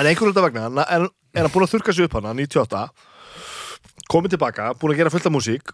[0.00, 2.30] En einhver út af vegna, hann er, er hann búin að þurka sig upp hana
[2.34, 2.88] 98
[4.10, 5.66] komið tilbaka, búin að gera fullt af músík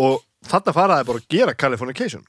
[0.00, 0.14] og
[0.48, 2.22] þarna faraði bara að gera Californication.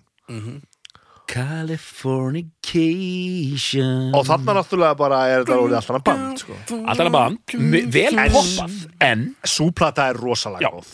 [1.32, 4.12] Californication.
[4.16, 6.54] Og þarna náttúrulega bara er þetta orðið alltaf band sko.
[6.82, 8.74] Alltaf band, m- vel poppað.
[9.02, 10.90] En Súplata er rosalega góð.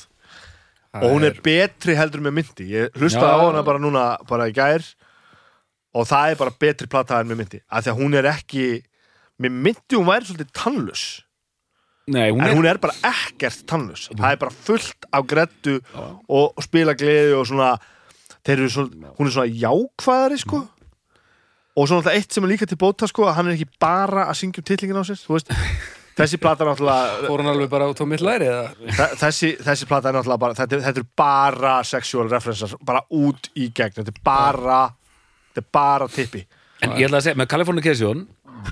[0.98, 4.54] Og hún er betri heldur með myndi ég hlustaði á hana bara núna bara í
[4.56, 4.82] gær.
[5.94, 8.66] Og það er bara betri plata en með myndi af því að hún er ekki
[9.42, 11.04] með myndi hún væri svolítið tannlus
[12.08, 15.74] Nei, hún en er, hún er bara ekkert tannlus það er bara fullt af grettu
[15.98, 17.74] og, og spila gleði og svona
[18.48, 20.62] þeir eru svona, hún er svona jákvæðari sko.
[21.78, 24.24] Og svona alltaf eitt sem er líka til bóta sko að hann er ekki bara
[24.32, 25.52] að syngja um titlingin á sér þú veist,
[26.18, 28.48] þessi plata er náttúrulega Fór hann alveg bara á mitt læri
[29.20, 33.52] þessi, þessi plata er náttúrulega bara þetta, er- þetta er bara sexual references bara út
[33.60, 34.80] í gegn, þetta er bara
[35.52, 36.46] þetta er bara tippi.
[36.86, 38.20] En ég ætla að segja, með Californication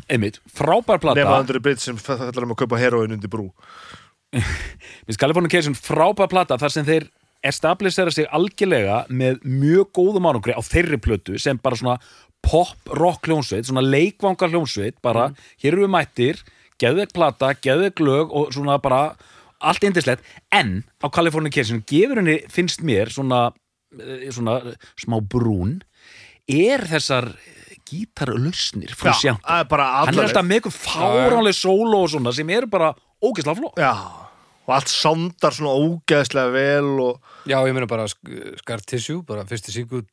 [0.09, 1.19] einmitt, frábær plata.
[1.19, 3.49] Nema undir brytt sem fællar um að kaupa heroin undir brú.
[5.07, 7.09] Miss Californication frábær plata þar sem þeir
[7.45, 11.97] establisera sig algjörlega með mjög góðum ánungri á þeirri plötu sem bara svona
[12.45, 15.31] pop rock hljónsveit, svona leikvangar hljónsveit bara,
[15.61, 16.41] hér eru við mættir
[16.81, 19.15] geðveik plata, geðveik lög og svona bara
[19.65, 23.53] allt indislegt en á Californication gefur henni finnst mér svona,
[23.97, 24.59] eh, svona
[24.99, 25.79] smá brún
[26.47, 27.33] er þessar
[27.89, 32.33] gítarlausnir frá sjá það er bara hann er alltaf með eitthvað fáránlega sóló og svona
[32.35, 32.93] sem eru bara
[33.23, 33.79] ógeðslega flott.
[33.81, 33.91] Já,
[34.65, 37.19] og allt sándar svona ógeðslega vel og
[37.49, 40.05] Já, ég meina bara sk- Scar Tissue, bara fyrsti singull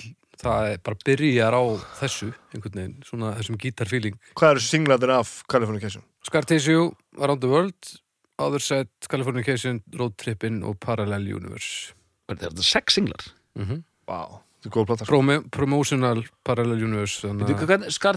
[0.42, 1.62] það er bara byrjar á
[2.00, 6.02] þessu einhvern veginn, svona þessum gítarfíling hvað eru singlandir af Californication?
[6.26, 7.92] Scar Tissue, Around the World
[8.42, 11.92] Other Side, Californication Road Trippin og Parallel Universe.
[12.32, 13.22] Er þetta sex singlar.
[13.54, 15.10] Mm Vá, þetta er góð plata sko.
[15.10, 17.26] Promo Promotional Parallel Universe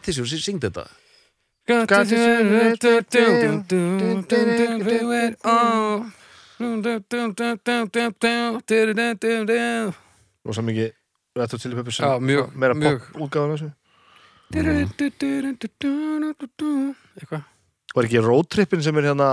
[0.06, 0.86] Tissue, syngd þetta?
[10.46, 10.92] Rosa mikið
[11.36, 13.72] Red Hot Chili Peppers Já, mjög- meira pop útgáðan þessu.
[17.18, 17.44] Eitthvað?
[17.96, 19.30] Var ekki roadtrippin sem er hérna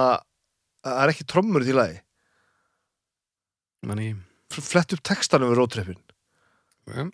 [0.82, 2.00] Það er ekki trommur í því lagi
[3.86, 4.08] Manni
[4.52, 5.96] Flett upp textanum við roadtrippin.
[5.96, 6.11] Já.
[6.88, 7.10] Mér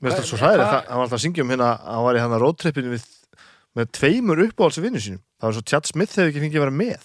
[0.00, 2.22] finnst það svo hræðir, hvað- hann var alltaf að syngja um hérna hann var í
[2.22, 3.04] hann roadtrippin við
[3.76, 5.20] með tveimur uppáhalds vinnu sínum.
[5.40, 7.02] Það var svo Chad Smith hefði ekki fengið að vera með.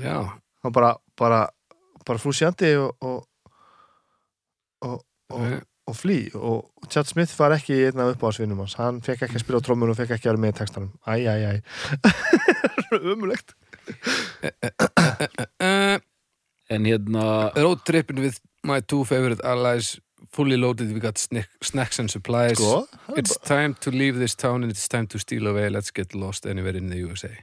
[0.00, 0.16] Já,
[0.64, 1.40] hann bara, bara,
[2.06, 3.24] bara frúsjandi og og,
[4.86, 5.02] og,
[5.34, 5.58] og,
[5.90, 6.30] og flý.
[6.38, 8.78] Og Chad Smith var ekki einn af uppáhaldsvinnum hans.
[8.80, 10.92] Hann fekk ekki að spila á trommur og fekk ekki að vera með í textanum.
[11.04, 11.58] Æj, æj, æj
[13.12, 13.52] umulegt
[16.70, 21.98] En hérna Road tripping with my two favorite allies Fully loaded, we got snack, snacks
[21.98, 22.58] and supplies.
[22.58, 25.68] Sko, It's time to leave this town and it's time to steal away.
[25.68, 27.36] Let's get lost anywhere in the USA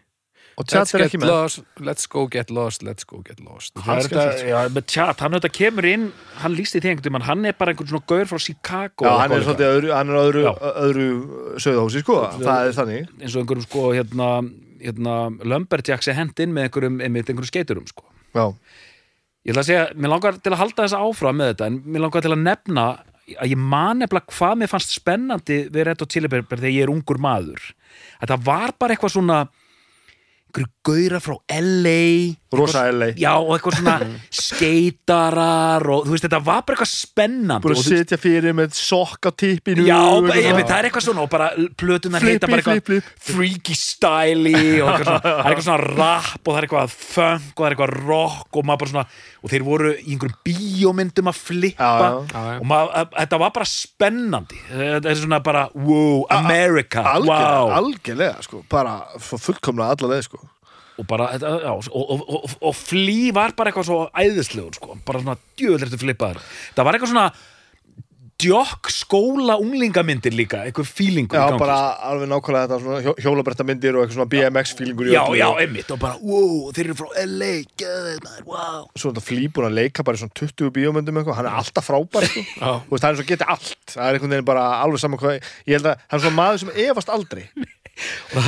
[0.58, 2.82] Let's get lost, let's go get lost.
[2.82, 3.76] Let's go get lost.
[3.78, 6.08] Það Hann auðvitað kemur inn
[6.42, 9.06] hann lísti því einhvern veginn, hann er bara einhvern svona gaur frá Chicago.
[9.06, 10.44] Já, og hann er svolítið öðru, hann er öðru,
[10.88, 11.06] öðru
[11.62, 13.14] sögðahúsi, sko, það er þannig.
[13.22, 14.32] eins og einhverjum sko hérna,
[14.82, 18.10] hérna Lumberjacks er hent inn með einhverjum, einmitt einhverjum skeiturum sko.
[18.34, 18.48] Já,
[19.48, 22.04] ég ætla að segja, mér langar til að halda þess áfram með þetta en mér
[22.04, 22.88] langar til að nefna
[23.28, 26.84] að ég man nefnilega hvað mér fannst spennandi við Red Hot Chili Peppers þegar ég
[26.84, 27.64] er ungur maður.
[28.20, 29.40] Að það var bara eitthvað svona
[30.48, 32.04] einhverju gaura frá LA
[32.56, 33.96] rosa LA já og eitthvað svona
[34.32, 38.56] skeitarar og þú veist þetta var bara eitthvað spennandi Búin og að þú sitja fyrir
[38.58, 41.32] með sokk á tippinu já, og bara, eitthvað ég, veit, það er eitthvað svona og
[41.34, 41.50] bara
[41.82, 43.36] plötunar Flippi, heita bara eitthvað flip, flip.
[43.38, 47.52] freaky styli og eitthvað svona, það er eitthvað svona rap og það er eitthvað funk
[47.52, 49.06] og það er eitthvað rock og maður bara svona,
[49.44, 52.20] og þeir voru í einhverjum bíómyndum að flippa Já, já.
[52.32, 52.60] Já, já.
[52.64, 57.74] og maður, að- þetta var bara spennandi þetta er svona bara, wow, America Algjörlega, wow,
[57.82, 60.44] algjörlega, sko, bara f- fullkomlega alla leið, sko
[60.98, 64.98] og bara, þetta, já, og, og, og, og flý var bara eitthvað svo æðislegur sko,
[65.06, 66.42] bara svona djöðlertu flippaður.
[66.74, 67.30] Það var eitthvað svona
[68.38, 73.98] djokk skóla unglingamyndir líka eitthvað fílingur Já, bara alveg nákvæmlega þetta svona hjó, hjólabrætta myndir
[73.98, 77.24] og eitthvað svona BMX-fílingur í já, já, og einmitt og bara, wow, þeir eru frá
[77.24, 77.50] LA
[77.82, 78.84] gæðið maður, wow.
[78.94, 81.90] Svo þetta flý búin að leika bara í svona 20 bíómyndum eitthvað, hann er alltaf
[81.90, 82.46] frábær, sko.
[82.92, 85.74] Veist, hann er svo getið allt Það er einhvern veginn bara alveg saman hvað Ég
[85.80, 87.44] held að hann er svona maður sem efast aldrei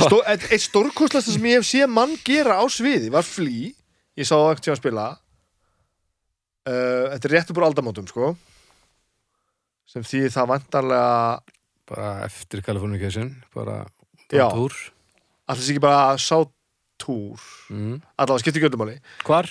[0.04, 3.72] Stó, Eitt, stórkostlasta sem ég hef séð mann gera á sviði var flý
[4.18, 5.06] Ég sá það ekkert að spila
[6.68, 8.34] uh, Þetta er réttu bara aldamótum, sko
[9.90, 11.40] sem því það vantarlega
[11.90, 13.80] Bara eftir Californication Bara
[14.30, 14.46] Já.
[14.54, 14.76] túr
[15.50, 16.36] Alltaf sé ekki bara sá
[17.00, 17.42] túr
[17.74, 17.96] mm.
[18.20, 19.48] Allavega skipti ekki öllum máli Hvar?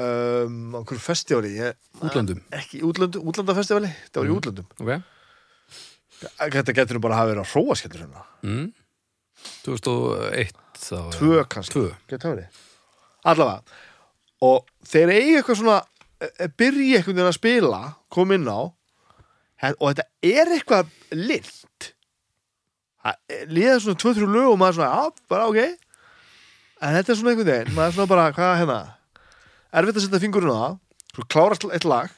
[0.00, 4.38] um, á einhverju festivali ég, Útlöndum ekki útlöndu, útlandafestivali það var í Mm.
[4.40, 4.92] útlöndum Ok
[6.22, 8.20] þetta getur nú bara að hafa verið á hróaskellur hérna.
[8.46, 8.66] mm.
[9.66, 11.74] 2001 þá tvö kannski.
[11.74, 11.88] Tvö.
[12.10, 12.60] Getur það verið
[13.22, 13.62] allavega.
[14.42, 15.76] Og þeir eigi eitthvað svona
[16.22, 18.60] e- e- byrja einhvern veginn að spila kom inn á
[19.62, 21.92] he- og þetta er eitthvað lind
[23.50, 25.56] líða svona tvö-þrjú lög og maður svona, já, bara ok.
[26.82, 28.78] En þetta er svona einhvern veginn maður er svona bara, hvað hérna?
[29.72, 30.78] Erfitt að setja fingurinn á það.
[31.12, 32.10] Svo klárast eitt lag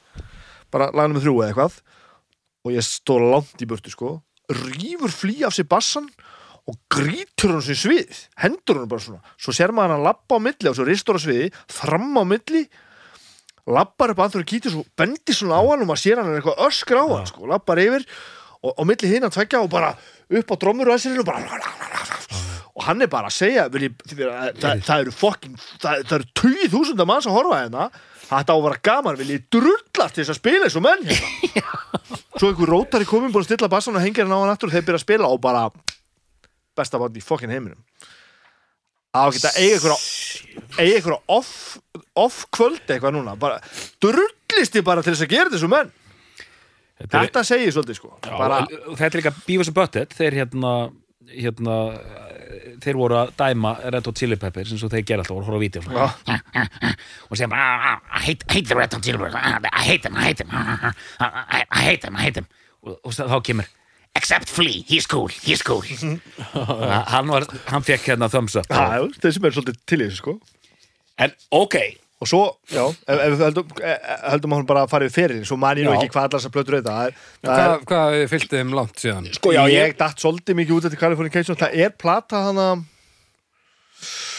[0.73, 1.79] bara lagnum með þrjú eða eitthvað.
[2.65, 4.23] Og ég stóð langt í burtu sko.
[4.53, 6.09] Rýfur flý af sér bassan
[6.71, 9.21] og grítur hann sér svið hendur hann bara svona.
[9.37, 12.65] Svo sér maður hann lappa á milli og svo ristur á sviði fram á milli
[13.69, 16.41] lappar upp að hann kýtur svo bendir svona á hann og maður sér hann er
[16.41, 18.05] eitthvað öskra á hann sko, lappar yfir
[18.65, 21.63] og, og milli hinn að tvekja og bara upp á drömmur og þessir og bara
[22.75, 26.73] og hann er bara að segja ég, það, það, eru fokkin það, það eru tugið
[26.73, 27.89] þúsunda manns að horfa hérna.
[28.25, 32.01] Þetta á að vera gaman, vil ég drullast þess að spila eins og menn hérna.
[32.41, 34.75] Svo einhver rótari komin búin að stilla bassan og hengir hann á hann aftur og
[34.75, 35.69] þeir byrja að spila og bara
[36.77, 37.81] besta band í fokkin heiminum.
[39.15, 39.95] Að geta eiga
[40.83, 41.53] einhverja off,
[42.19, 43.37] off kvöld eitthvað núna.
[43.39, 43.61] Bara
[44.03, 45.93] drullist ég bara til þess að gera þessu menn.
[46.99, 48.11] Þetta þetta segir svolítið sko.
[48.23, 48.59] Já, bara,
[48.91, 50.13] og þetta er líka Beavis and Butthead.
[50.19, 50.73] Þeir hérna,
[51.31, 51.79] hérna
[52.85, 55.59] þeir voru að dæma Red Hot Chili Peppers eins og þeir gera alltaf að horfa
[55.59, 55.83] á vídeo
[57.31, 59.35] og segja bara "Ah, ah, I hate, hate the Red Hot Chili Peppers.
[59.35, 60.51] Ah, I hate them, I hate them.
[60.53, 62.47] Ah, ah, ah, I, I hate them, I hate them.
[62.83, 63.67] Og, og þá kemur
[64.15, 65.83] Except Flea, he's cool, he's cool.
[66.55, 68.69] Hann, var, hann fekk hérna thumbs up.
[68.71, 70.35] Já, þeir sem er svolítið til í þessu sko.
[71.25, 71.77] En ok,
[72.23, 75.43] og svo, já, ef, ef við höldum, eh, eh, höldum að hún bara farið fyrir
[75.47, 78.61] svo man ég nú ekki hvað allar þessar plötur þetta það það Hvað, hvað fylgdi
[78.61, 79.29] þeim langt síðan?
[79.37, 82.69] sko, já, ég datt svolítið mikið út eftir Californication, það er plata hana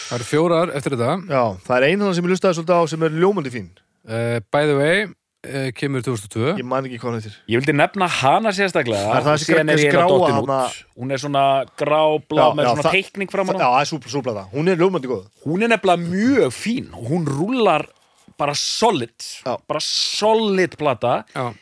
[0.06, 1.14] Það eru fjórar eftir þetta.
[1.26, 3.70] Já, það er ein hana sem ég lustaði svolítið á sem er ljómandi fín.
[4.06, 5.06] Uh, By the way,
[5.46, 7.36] uh, kemur 2002 ég man ekki hvað hann heitir.
[7.48, 9.02] Ég vildi nefna hana sérstaklega.
[9.06, 11.44] Það er það sem síðan er gráa hana- út hún er svona
[11.78, 13.52] gráblá Já, með já, svona það- teikning fram á.
[13.52, 15.24] Já, það er súpl, súplata, hún er ljómandi góð.
[15.46, 16.90] Hún er nefnilega mjög fín.
[16.94, 17.86] Og hún rúlar
[18.38, 19.14] bara solid.
[19.46, 19.56] Já.
[19.68, 21.24] bara solid plata.
[21.34, 21.54] Já,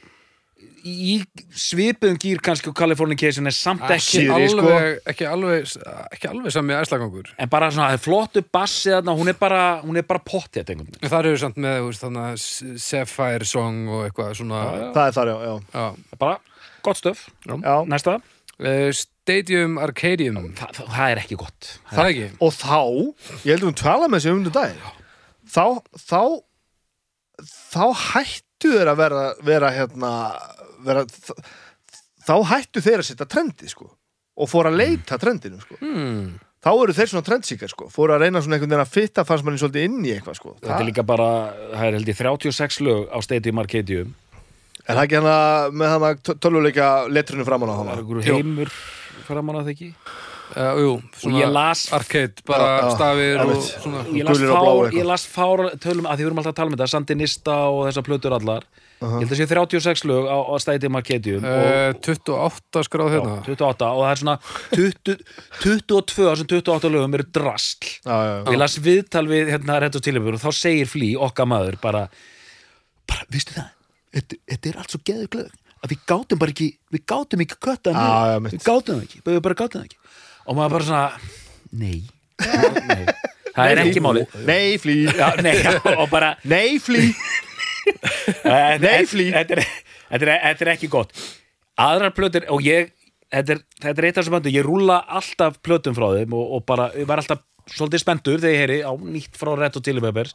[0.84, 1.16] í
[1.56, 4.64] svipuðum gýr kannski og Californication er samt ekki ekki sko.
[4.64, 5.72] alveg, ekki alveg
[6.12, 7.32] ekki alveg sami æslagangur.
[7.40, 10.74] En bara svona, það er flottu bassi þarna, hún er bara, hún er bara pottið
[10.74, 11.10] einhvern veginn.
[11.14, 14.62] það eru samt með þú veist, þannig að Sapphire Song og eitthvað svona
[14.96, 16.16] það er þar, já, já, já.
[16.20, 16.38] bara
[16.84, 17.76] gott stöf, já.
[17.88, 18.18] næsta.
[18.54, 20.36] Uh, Stadium Arcadium.
[20.54, 21.70] Þa, það, það er ekki gott.
[21.90, 22.26] Það er ekki.
[22.44, 22.82] Og þá,
[23.40, 24.92] ég heldur hún tala með þessi um þetta
[25.50, 25.64] þá,
[25.98, 26.20] þá
[27.42, 30.12] þá hættu þeir að vera, vera hérna
[30.86, 31.04] vera,
[32.24, 33.90] þá hættu þeir að setja trendi sko
[34.34, 35.76] og fór að leita trendinu sko.
[35.78, 36.34] Hmm.
[36.64, 39.46] þá eru þeir svona trendsíkar sko fór að reyna svona einhvern veginn að fitta fannst
[39.46, 40.56] manni svolítið inn í eitthvað sko.
[40.62, 41.30] Þetta er líka bara,
[41.74, 44.14] það er held ég 36 lög á Stadium Arcadium
[44.84, 45.36] er það ekki hana
[45.72, 46.12] með hana
[46.44, 48.72] tölvuleika letrinu framan á það hana er einhverju heimur
[49.24, 49.90] framan að það ekki?
[50.54, 53.70] Uh, jú, svona ég las- arcade, bara já, stafir og einmitt.
[53.80, 54.02] svona.
[54.12, 56.70] Ég las, og fár, ég las fár tölum að því við erum alltaf að tala
[56.70, 58.66] um þetta Sandinista og þessar plötur allar
[59.02, 63.32] ég held að sé 36 lög á, á Stadium Arcadium uh, 28 skráð hérna.
[63.40, 64.36] og 28 og það er svona
[64.70, 65.16] 20,
[65.64, 68.38] 22 af þessum 28 lögum eru drastl já, já, já.
[68.46, 71.76] og ég las viðtal við hérna rétt og tilibur og þá segir Flý, okkar maður
[71.82, 72.04] bara,
[73.10, 73.68] bara, vistu það?
[74.14, 75.52] Þetta, þetta er allt svo geður glöð
[75.84, 78.54] að við gátum bara ekki, við gátum ekki kötta Já, já, niður, mitt.
[78.54, 79.98] við gátum það ekki við bara gátum ekki.
[80.44, 81.06] Og maður bara svona,
[81.72, 81.98] nei,
[82.88, 83.04] nei.
[83.54, 87.42] það er ekki máli nei flý, já, nei, já, og bara nei flý Þetta-
[88.84, 89.44] Nei, Flea.
[89.44, 91.14] þetta er, ekki gott
[91.80, 92.92] aðrar plötur og ég
[93.32, 96.58] þetta er, þetta er eitt af þessum böndu, ég rúla alltaf plötum frá þeim og,
[96.58, 99.86] og bara, ég var alltaf svolítið spenntur þegar ég heyri á nýtt frá Red og
[99.86, 100.34] Chili Peppers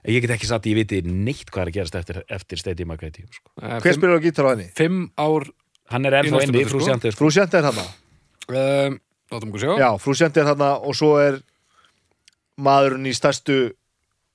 [0.00, 2.94] en ég get ekki satt, ég viti neitt hvað er að gerast eftir, eftir Stadium
[2.94, 3.52] Arcadium sko.
[3.60, 4.70] uh, hver spyrir á gítar á henni?
[4.76, 5.46] fimm ár
[5.92, 6.88] hann er ennþá inni, frú sko.
[6.88, 7.20] Sjandi sko.
[7.20, 8.98] frú Sjöndi er þarna uh,
[9.30, 11.40] látum okkur sjá já, frú Sjöndi er þarna og svo er
[12.60, 13.60] maðurinn í stærstu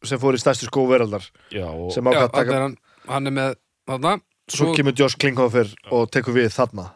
[0.09, 2.77] sem fór í stærstu skó veraldar Já, og, sem hann, taka er hann,
[3.09, 3.55] hann er með
[3.89, 6.89] þarna svo svo kemur Josh Klinghoffer og tekur við þarna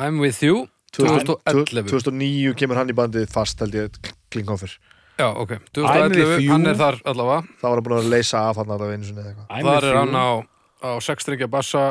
[0.00, 0.66] I'm with you
[0.96, 3.96] 2011 2009 kemur hann í bandið fast held ég
[4.32, 4.76] Klinghoffer
[5.16, 6.52] Já, ok, I'm with 2011, you.
[6.52, 9.22] hann er þar allavega þá var hann búin að leysa af hann allavega einu sinni
[9.22, 10.28] eða eitthvað I'm Þar er hann á,
[10.84, 11.84] á sexstrengja bassa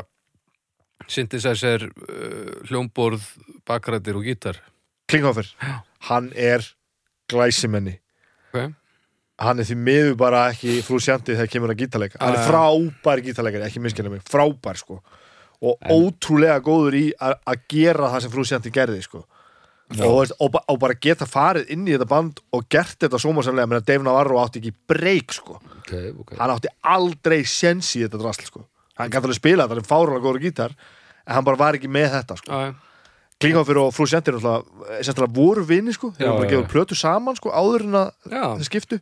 [1.12, 3.26] synthesizer, uh, hljómborð
[3.68, 4.62] bakrættir og gítar
[5.10, 5.50] Klinghoffer,
[6.10, 6.66] hann er
[7.30, 7.98] glæsimenni
[8.54, 8.72] Ok,
[9.40, 12.20] hann er því miður bara ekki frú Sjöndi þegar kemur að gítarleika.
[12.22, 12.50] Hann er Ah.
[12.50, 15.02] frábær gítarleikari, ekki minnskjæna mig frábær sko.
[15.62, 19.26] Og ótrúlega góður í að gera það sem frú Sjöndi gerði sko.
[20.02, 23.78] Og, og, og bara geta farið inn í þetta band og gert þetta sómasamlega menn
[23.82, 25.60] að Dave Navarro átti ekki breyk sko.
[25.84, 26.38] Okay, okay.
[26.40, 28.64] hann átti aldrei sjens í þetta drasl sko.
[28.98, 30.74] Hann gæti alveg spila þetta, hann er fárulega góður gítar
[31.28, 32.50] en hann bara var ekki með þetta sko.
[32.50, 32.74] Já,
[33.44, 36.68] Klinghoffer og frú náttúrulega sérstaklega voru vini sko, þeir eru bara já.
[36.72, 39.00] plötu saman sko áður en að þeir skiptu.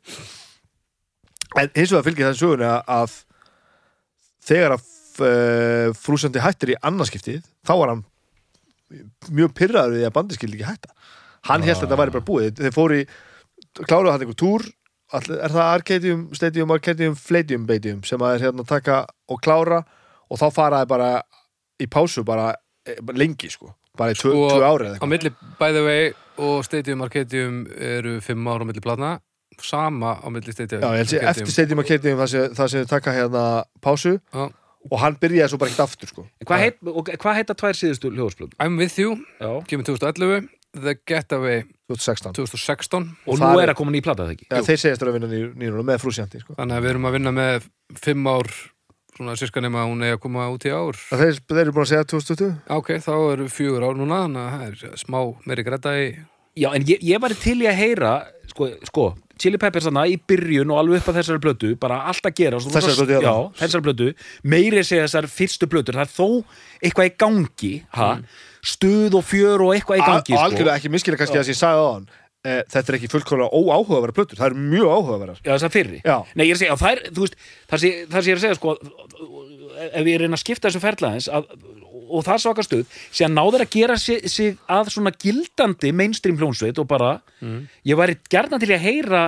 [1.53, 3.17] En hins vegar fylgir þessi sögunni að,
[4.41, 4.88] þegar að
[5.21, 8.05] uh, frúsandi hættir í annarskiptið þá var hann
[9.29, 10.95] mjög pyrraður við að bandi skildi ekki hætta.
[11.49, 12.57] Hann held að þetta væri bara búið.
[12.57, 13.05] Þeir fóru í,
[13.84, 14.65] kláruðu hann einhver túr
[15.13, 19.84] er það Arcadium, Stadium, Arcadium Fladium, Badium sem að er hérna að taka og klára
[20.29, 21.09] og þá faraði bara
[21.81, 22.53] í pásu bara
[22.88, 25.69] eh, bara lengi sko, bara í tvö, Sko, tvö ári eða á eitthvað milli by
[25.75, 26.09] the way
[26.41, 29.11] og Stadium Arcadium eru fimm ára á milli platna
[29.61, 33.13] sama á milli Stadium Já, ég held sér eftir Stadium Arcadium það sem, þau taka
[33.13, 33.43] hérna
[33.85, 34.47] pásu Já.
[34.89, 36.25] og hann byrjaði svo bara ekkert aftur sko.
[36.41, 38.57] hvað, heit, og hvað heita tvær síðustu hljóðsplötum?
[38.59, 39.13] I'm with you,
[39.69, 44.33] kemur 2011 The Getaway 2016 2016 og það nú er- að koma ný plata það
[44.33, 44.47] ekki?
[44.49, 46.55] ja, þeir segjast að vinna nýruna með frúsjandi sko.
[46.57, 47.67] þannig að við erum að vinna með
[48.01, 48.49] fimm ár
[49.18, 51.86] svona sirka nema að hún er að koma út í ár þeir, þeir eru búin
[51.86, 55.66] að segja 2020 ok, þá eru fjögur ár núna þannig að það er smá meiri
[55.68, 56.07] græta í
[56.53, 58.09] Já, en ég, ég var til í að heyra
[58.51, 59.05] sko, sko
[59.41, 62.59] Chili Peppers þarna í byrjun og alveg upp að þessari blötu bara allt að gera
[62.61, 63.34] svo- Þessari plötu, já.
[63.57, 64.09] þessari blötu,
[64.45, 66.28] meiri segja þessar fyrstu blötur, það er þó
[66.86, 68.09] eitthvað í gangi ha?
[68.64, 70.43] stuð og fjör og eitthvað í gangi sko.
[70.45, 72.05] algjörlega ekki miskilja kannski að ég sagði á hann
[72.43, 75.41] e, þetta er ekki fullkomlega óáhugaverða plötur það eru mjög áhugaverðar.
[75.43, 76.01] Já, þessar fyrri.
[76.03, 76.17] Já.
[76.35, 77.37] Nei, ég er að segja, það er, þú veist,
[77.71, 78.75] það sé, það sé ég er að segja, sko
[79.83, 81.47] ef ég reyna að skipta þessu ferlaðins að,
[82.13, 85.93] og það er svaka stuð, sé að náður að gera sig, sig að svona gildandi
[85.95, 87.15] mainstream hljónsveit og bara
[87.87, 89.23] ég væri gerna til að heyra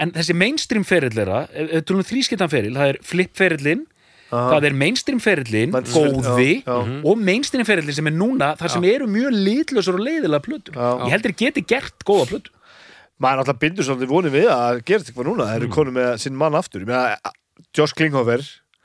[0.00, 3.84] en þessi mainstream ferillera ef ef við tölum þrískiptan feril, það er flip ferillin
[4.30, 6.96] það er mainstream ferillin Mainstream, góði já, já.
[7.04, 10.88] og mainstream ferillin sem er núna þar sem eru mjög litlösur og leiðilega plötur Já.
[11.06, 12.52] ég heldur geti gert góða plötur
[13.20, 15.74] maður náttúrulega bindur svolítið vonið við að þetta eitthvað núna þeir eru Mm.
[15.76, 17.16] konum með sinn mann aftur meina,
[17.76, 18.42] Josh Klinghoffer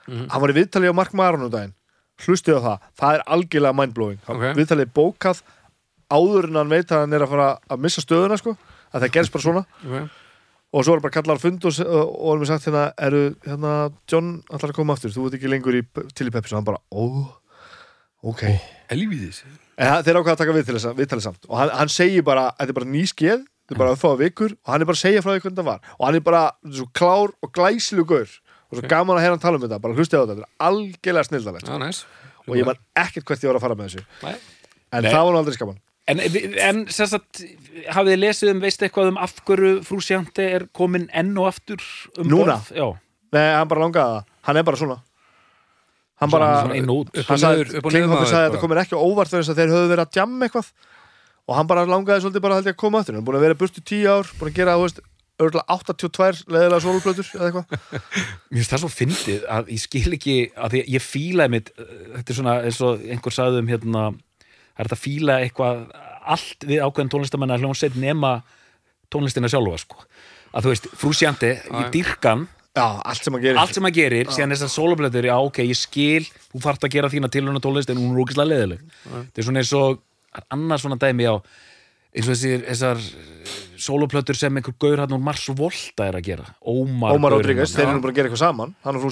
[0.10, 0.28] Mhm.
[0.30, 1.74] hann var í viðtali á Mark Maron um daginn
[2.20, 4.36] hlustið á það, það er algjörlega mindblowing Ok.
[4.36, 4.54] okay.
[4.54, 5.42] viðtalið bókað
[6.12, 8.58] áður en hann veit að hann er að fara að missa stöðuna sko,
[8.94, 10.10] að það gerst bara svona okay.
[10.74, 13.74] Og svo er bara kallar fund og, og, erum við sagt hérna, eru hérna,
[14.12, 16.82] John allar að koma aftur, þú veit ekki lengur í Tilly Peppis og hann bara,
[16.94, 17.06] ó
[18.30, 18.44] ok.
[18.92, 19.44] Helvíðis
[19.80, 21.46] þeir ákveða að taka viðtalið sam- viðtalið samt.
[21.48, 24.10] Og hann, hann segir bara, þetta er bara ný skeð þetta er bara að fá
[24.20, 24.56] vikur.
[24.66, 25.82] Og hann er bara að segja frá því hvernig það var.
[25.96, 26.42] Og hann er bara
[26.74, 28.34] svo klár og glæsilu gaur.
[28.70, 29.80] Og svo gaman að hann tala um þetta.
[29.86, 32.02] Bara hlustið á þetta, þetta er algjörlega snildalegt Já, næs.
[32.50, 34.04] Og ég man ekkert hvert ég var að fara með þessu.
[34.26, 34.36] Nei.
[34.90, 35.12] en Nei.
[35.14, 35.80] það var aldrei skaman
[36.10, 36.22] En,
[36.66, 37.44] en sem sagt,
[37.94, 41.52] hafið þið lesið um, veistu eitthvað um af hverju frú Sjante er komin enn og
[41.52, 41.84] aftur
[42.18, 42.58] um Núna?
[42.58, 42.72] borð?
[42.74, 42.88] Já,
[43.36, 44.96] Nei, hann bara langaði það, hann er bara svona.
[46.20, 46.74] Hann bara hann
[47.40, 48.48] sagði, Klinghoffi sagði að bara.
[48.50, 50.72] þetta komir ekki óvart þegar þess að þeir höfðu verið að jamma eitthvað.
[51.50, 53.16] Og hann bara langaði svolítið bara að koma aftur.
[53.16, 55.00] Hann er búin að vera burtu í tíu ár, búin að gera þú veist,
[55.40, 58.02] örgulega 82 leðilega sólplötur eða eitthvað.
[58.52, 61.86] Mér finnst það svo fyndið að ég skil ekki að ég fílaði mitt uh,
[62.18, 64.20] þetta er svona eins og einhver sagði um hérna, það
[64.80, 65.84] er þetta að fíla eitthvað
[66.30, 68.38] allt við ákveðin tónlistamenn að hljónsett nema
[69.12, 70.04] tónlistina sjálfa sko.
[70.54, 73.58] að þú veist, frú Sjante, ég dýrkan Já, allt sem hann gerir.
[73.60, 77.10] allt sem maður gerir, síðan þessar soloplötur já ok, ég skil, þú þarft að gera
[77.12, 80.00] þína tilhörna tónlist en hún er ógislega leðileg þetta er svona eins og,
[80.54, 81.34] annars svona dæmi já,
[82.14, 83.02] eins og þessir, þessar
[83.80, 86.46] soloplötur sem einhver gaur hann úr Mars Volta er að gera.
[86.62, 89.06] Ómar, Ómar Rodríguez, þeir eru bara að gera eitthvað saman hann og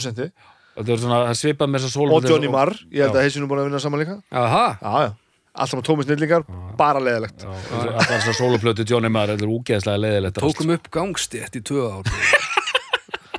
[1.73, 4.19] þessar og soloplötur Johnny Marr, ég held að heisinu búin að vinna saman líka.
[4.29, 5.11] Aha, Já, já,
[5.57, 6.45] allt saman tómi snillingar,
[6.79, 11.63] bara leðilegt alltaf þessar soloplötu Johnny Marr, þetta er úgeðslega leðilegt tókum upp gangstétt í
[11.65, 12.13] tvö ár.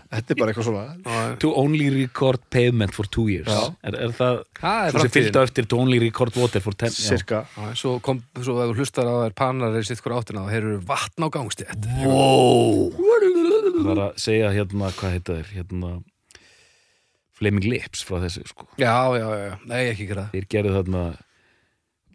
[0.09, 1.25] Þetta er bara eitthvað svona.
[1.43, 3.51] To only record pavement for two years.
[3.85, 6.89] Er, er það, er sem fylgta eftir to only record water for ten.
[6.95, 10.47] Cirka Já, Svo kom, svo ef þú hlustar á þær panar er sitt hver áttina
[10.47, 12.89] og þeir eru vatn á gangstétt Wow.
[12.97, 15.53] Það er að segja hérna, hvað heita þeir?
[15.59, 15.93] Hérna
[17.39, 18.65] Flaming Lips frá þessu sko.
[18.81, 20.33] Já, já, já, já, nei, ekki gera það.
[20.39, 21.03] Þeir gerðu þarna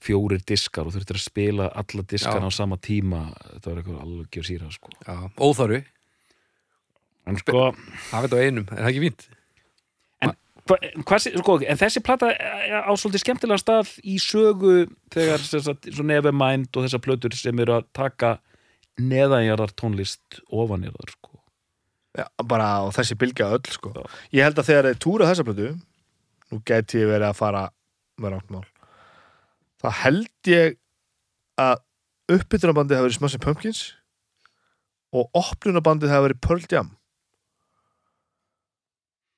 [0.03, 2.51] fjórir diskar og þurftir að spila alla diskana Já.
[2.51, 3.21] á sama tíma
[3.53, 4.91] þetta var eitthvað algjör síra sko.
[5.07, 5.79] Já, óþarfi,
[7.31, 7.63] en sko,
[8.11, 9.25] hafa þetta á einum, er það ekki fínt?
[10.63, 14.75] hva, hvað, sé- sko en þessi plata á svolítið skemmtilega stað í sögu
[15.11, 18.37] þegar sem sagt, svo Nevermind og þessar plötur sem eru að taka
[19.01, 21.31] neðanjarðar tónlist ofanjarðar sko.
[22.13, 23.91] Já, bara á þessi bylgja öll sko.
[24.31, 25.71] Ég held að þegar þeir túra þessa plötu
[26.53, 27.63] nú gæti ég verið að fara
[28.21, 28.63] með rátt mál
[29.83, 30.77] þá held ég
[31.59, 31.81] að
[32.31, 33.81] uppbytunarbandið hafi verið Smashing Pumpkins
[35.13, 36.91] og opnunarbandið hafi verið Pearl Jam.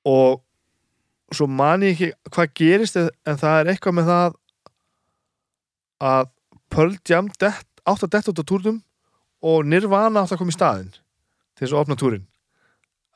[0.06, 0.44] Og
[1.34, 4.38] svo man ég ekki hvað gerist en það er eitthvað með það
[6.12, 6.32] að
[6.76, 8.80] Pearl Jam átt að detta út á túrnum
[9.46, 12.30] og Nirvana átt að koma í staðinn til þess að opna túrin.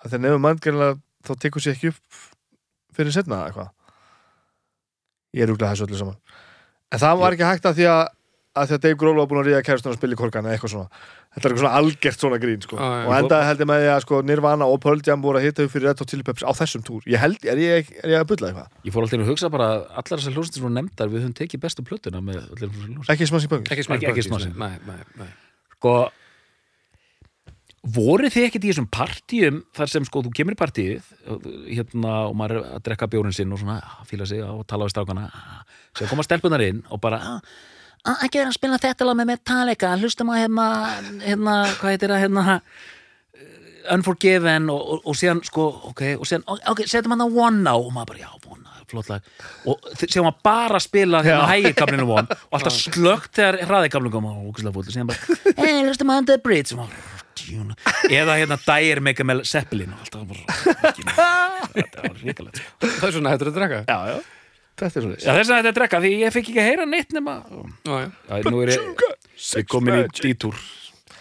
[0.01, 2.19] Að þeir nefnum manngjörlega þá tekur sér ekki upp
[2.97, 3.73] fyrir setna eitthvað.
[5.37, 6.21] Ég er úrlega þessu öllu saman
[6.91, 8.07] en það var ekki hægt að því að
[8.59, 10.55] að því að Dave Grohl var búin að ríða kærastunum að spila í korkan eða
[10.57, 10.87] eitthvað svona.
[11.29, 12.75] Þetta er eitthvað svona algert svona grín sko.
[12.81, 12.87] Já.
[13.05, 15.63] og endaði held ég með því að sko, Nirvana og Pearl Jam voru að hitta
[15.67, 17.05] upp fyrir Red Hot Chili Peppers á þessum túr.
[17.07, 18.73] Ég held, er ég, er ég að bulla eitthvað?
[18.89, 21.37] Ég fór alltaf inn að hugsa bara að allar þessar sem voru nefndar við höfum
[21.37, 23.75] tekið bestu plötuna með allir þessar hljómsveitir ekki Smashing Pumpkins.
[23.77, 24.57] Ekki smá Ekki- ekki Smashing.
[24.57, 25.29] Nei, nei, nei
[25.77, 25.93] sko
[27.83, 31.09] voru þið ekkert í þessum partíum þar sem sko þú kemur í partíið
[31.69, 34.95] hérna og maður er að drekka bjórin sinn og svona fíla sig og tala við
[34.95, 35.27] strákana
[35.95, 37.41] svo koma stelpunar inn og bara ah,
[38.03, 40.69] ah, ekki vera að spila þetta lag með Metallica hlustum að hérna,
[41.23, 42.63] hérna hvað heitir það hérna uh,
[43.95, 47.85] Unforgiven og, og, og síðan sko ok, og síðan, ok, setjum hann á One Now.
[47.87, 49.29] Og maður bara, já, One Now, flott lag.
[49.65, 54.27] Og síðan maður bara að spila hérna hægikablinu One og alltaf slögt þegar hraðikablinu kom
[54.29, 56.75] og ógæslega fótið, síðan bara hey, hlustum að Under the Bridge.
[56.75, 57.75] Og maður, djúna.
[58.09, 60.43] eða hérna Dyer Mega Mel Zeppelin og alltaf bara
[61.75, 62.89] þetta var ríkalegt sko.
[62.99, 63.79] Það er svona hættur að drekka.
[63.89, 64.17] Já, já,
[64.81, 66.85] þetta er svona Já, þess að þetta er drekka því ég fikk ekki að heyra
[66.89, 69.05] neitt nema Já, já, Já, nú er ég,
[69.59, 70.59] ég komin í dítúr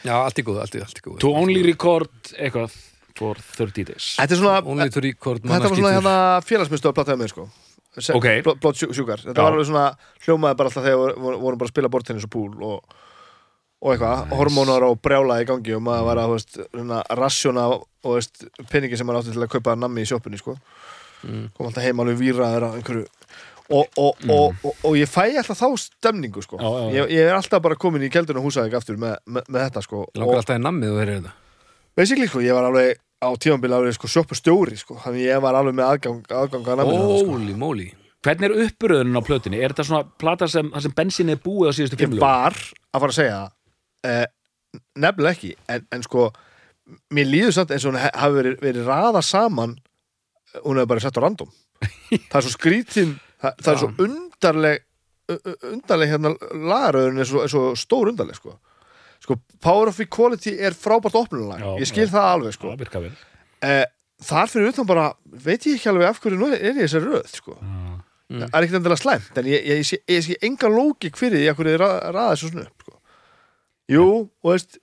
[0.06, 2.76] já allt í góð, allt í, allt góð To only record eitthvað
[3.18, 4.12] for 30 days.
[4.14, 6.12] Þetta er svona, Only to record þetta var svona hérna
[6.46, 7.46] félagsmyndstöð að plattaði með sko.
[7.98, 8.26] Se- Ok.
[8.46, 9.42] Blóð blóð sjú- sjúkar, þetta Já.
[9.42, 9.86] var alveg svona
[10.22, 12.94] hljómaði bara alltaf þegar vorum bara að spila bortennis og púl og,
[13.78, 17.66] og eitthvað, hormónar og brjála í gangi og maður var að, þú veist, svona, rassjóna
[17.74, 20.56] og, þú veist, peningi sem maður átti til að kaupa nammi í sjoppunni, sko.
[21.22, 23.04] Kom alltaf heim alveg víraður á einhverju.
[23.68, 26.58] Og, og, og, og, og ég fæ alltaf þá stemningu, sko.
[26.58, 26.94] Já, já, já.
[26.96, 29.84] Ég, ég er alltaf bara komin í keldurinn og húsaðing aftur með, með, með þetta,
[29.86, 30.06] sko.
[30.18, 31.36] Langar alltaf í og þeir eru þetta?
[31.98, 34.98] Basically, sko, ég var alveg á tímambili alveg, sko, sjoppustjóri, sko.
[35.04, 37.38] Þannig ég var alveg með aðgang, aðgang að namminu sko.
[38.26, 39.60] Hvernig er uppröðunin á plötunni?
[39.62, 42.24] Er þetta svona plata sem, sem bensin er búið á síðustu ég fimm lögum?
[42.24, 43.52] var að fara að segja það
[44.06, 44.26] eh,
[44.98, 46.28] nefnilega ekki en, en sko,
[47.14, 49.76] mér líður samt eins og hún hafi verið, verið raða saman
[50.64, 51.50] hún hefur bara sett á random.
[52.30, 53.10] Það er svo skrítin
[53.42, 53.80] það, það er Já.
[53.82, 54.84] svo undarleg
[55.68, 58.54] undarleg hérna lagaröðun er er svo stór undarleg sko.
[59.22, 62.12] Sko, Power of Equality er frábært opnulag Já, ég skil já.
[62.14, 62.72] það alveg sko.
[62.78, 63.10] Vel.
[63.66, 63.84] Eh,
[64.24, 65.08] þar fyrir utan bara,
[65.44, 67.56] veit ég ekki alveg af hverju nú er, ég þessi röð sko.
[68.28, 71.40] Það er ekkert endilega slæmt en ég, ég, ég, sé, ég sé enga lógik fyrir
[71.42, 72.64] því að hverju þið ra- raða þessu sko.
[73.90, 74.06] Jú,
[74.44, 74.78] og veist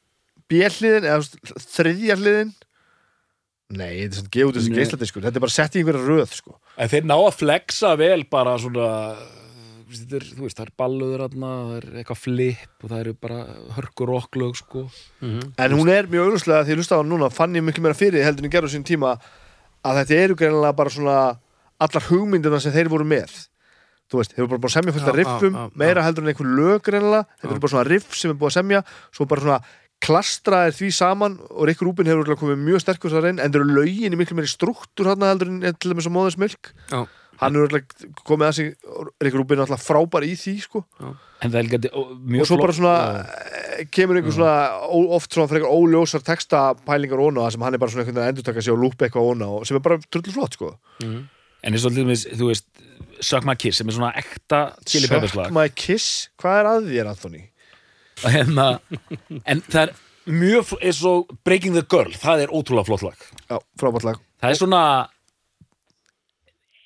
[0.51, 2.53] bjelliðin, eða þú veist, þriðja hliðin.
[3.75, 6.35] Nei, þetta er svona gefið út þessi geisladiskur, þetta er bara sett í einhverja röð
[6.37, 6.59] sko.
[6.77, 8.89] En þeir ná að flexa vel bara svona
[9.95, 13.13] þetta er, þú veist, það er balluður þarna, það er eitthvað flip og það eru
[13.25, 13.39] bara
[13.77, 14.85] hörkur rocklög sko.
[15.21, 17.97] en hún er mjög auðvitað því að hlusta á hann núna fann ég miklu meira
[17.97, 19.15] fyrir heldur en ég gerði á sín tíma
[19.85, 21.17] að þetta eru greinilega bara svona
[21.85, 23.33] allar hugmyndina sem þeir voru með
[24.11, 25.79] þú veist, þeir eru bara búin að semja fullt af Já, riffum já, já, já.
[25.81, 27.25] meira heldur en einhver lög greinilega.
[27.41, 28.83] Þetta eru bara svona riff sem er búið að semja
[29.15, 29.59] svo bara svona
[30.05, 33.77] klastraðir því saman og Rikkur Rúbin hefur komið mjög sterkur þar einn en þeir eru
[33.79, 36.73] lögin í miklu meiri struktúr hann heldur en til dæmis á Móðins Milk.
[36.91, 37.05] Já.
[37.41, 37.73] hann er
[38.27, 38.67] komið að sig
[39.23, 40.83] Rikkur Rúbin er alltaf frábær í því sko.
[41.43, 42.95] Er líka ó, mjög og svo bara svona
[43.75, 44.55] eh, kemur einhver svona
[44.87, 48.31] ó, oft svona frekar óljósar textapælingar óna sem hann er bara svona einhvern veginn að
[48.35, 50.71] endurtaka sig og lúpa eitthvað óna og sem er bara trullu flott sko
[51.65, 52.67] En eins og til dæmis, þú veist
[53.25, 56.69] Suck My Kiss sem er svona ekta chili peppers Suck lag my kiss, hvað er
[56.69, 57.43] að þér Anthony?
[58.29, 58.59] en,
[59.43, 59.93] en það er
[60.25, 63.25] mjög eins og Breaking the Girl, það er ótrúlega flott lag.
[63.49, 64.21] Já, frábært lag.
[64.43, 64.83] Það er svona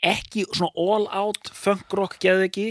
[0.10, 2.68] ekki svona all out funk rock geðu ekki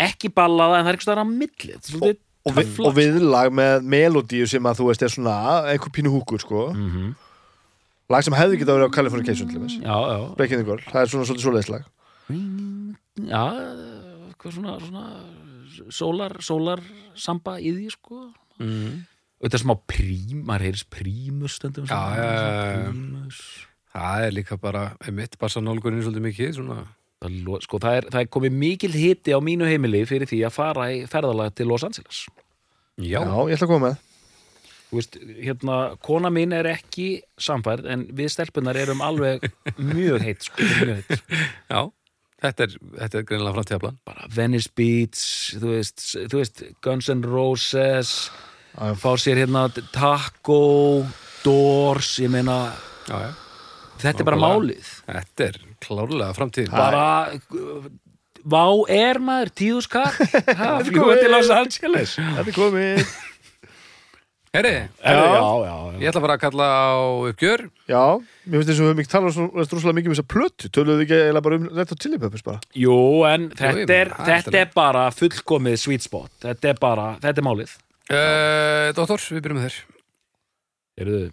[0.00, 1.72] ekki ballaða en það er eitthvað stæðan á milli.
[1.74, 5.34] Þetta er svolítið og, og viðlag með melodíu sem að þú veist er svona
[5.72, 6.68] einhver pínu húkur sko.
[6.74, 7.10] Mhm.
[8.08, 11.02] Lag sem hefði getað verið á Californication til þess Já, já, Breaking the Girl, það
[11.02, 11.88] er svona svolítið svoleiðis lag.
[13.28, 13.44] Já
[14.38, 15.04] hvað svona, svona
[15.94, 16.82] sólar, sólar
[17.18, 18.20] samba í því sko.
[18.62, 19.00] Mm.
[19.46, 22.92] er smá prím, maður heyris prímus stundum Já, svona, já, já, já.
[22.92, 23.42] prímus.
[23.88, 26.80] Það er líka bara, einmitt, bassa nálgurinn svolítið mikið, svona.
[27.64, 30.90] Sko, það, er, það er komið mikil hiti á mínu heimili fyrir því að fara
[30.94, 32.26] í ferðalag til Los Angeles.
[32.98, 34.04] Já, Já, ég ætla að koma með
[34.96, 37.08] veist, hérna, kona mín er ekki
[37.40, 39.44] samfærð en við stelpunar erum alveg
[39.76, 41.22] mjög heitt, sko, mjög heitt.
[41.74, 41.82] já.
[42.38, 45.22] Þetta er, þetta er greinilega framtíðaplan bara Venice Beach
[45.58, 48.12] þú veist, þú veist Guns N' Roses
[48.78, 50.60] Já, fá sér hérna Taco
[51.42, 52.60] Doors, ég meina
[53.08, 53.32] Já, já.
[54.04, 54.92] þetta er bara málið.
[55.08, 56.70] Þetta er klárlega framtíð.
[56.70, 57.06] Bara
[58.48, 58.62] Vá
[58.94, 60.12] er maður, tíðuskall
[60.86, 61.22] fljúa komið.
[61.24, 62.14] til Los Angeles.
[62.22, 63.16] Þetta er komið
[64.48, 64.70] Herri,
[65.04, 66.96] já, já, já, ég ætla bara að kalla á
[67.28, 67.66] uppgjör.
[67.90, 68.04] Já,
[68.48, 70.70] mér finnst þess að við höfum ekki talað svo mikið um þessa plötu.
[70.72, 72.62] Töluðu ekki eiginlega bara um Chili Peppers bara?
[72.72, 72.96] Jú,
[73.28, 76.32] en þetta meina, er, þetta er bara fullkomið sweet spot.
[76.46, 77.76] Þetta er bara, þetta er málið.
[78.08, 79.78] Uh, Dóttor, við byrjum með þér.
[81.04, 81.28] Eruðu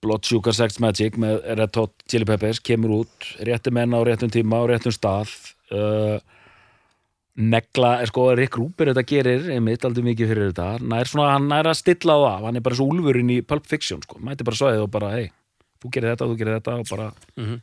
[0.00, 4.32] Blood Sugar Sex Magic með Red Hot Chili Peppers kemur út, rétti menn á réttum
[4.32, 5.34] tíma á réttum stað.
[5.68, 6.16] Uh,
[7.36, 10.66] negla, sko Rick Rúber þetta gerir, einmitt, aldrei mikið fyrir þetta.
[10.98, 13.66] Er svona, hann er að stilla á það hann er bara svo úlfurinn í Pulp
[13.70, 14.18] Fiction, sko.
[14.18, 15.30] Mæti bara svæðið og bara, hei,
[15.80, 17.60] þú gerir þetta, þú gerir þetta og bara, Mhm.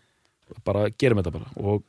[0.64, 1.52] bara gerum þetta bara.
[1.58, 1.84] Og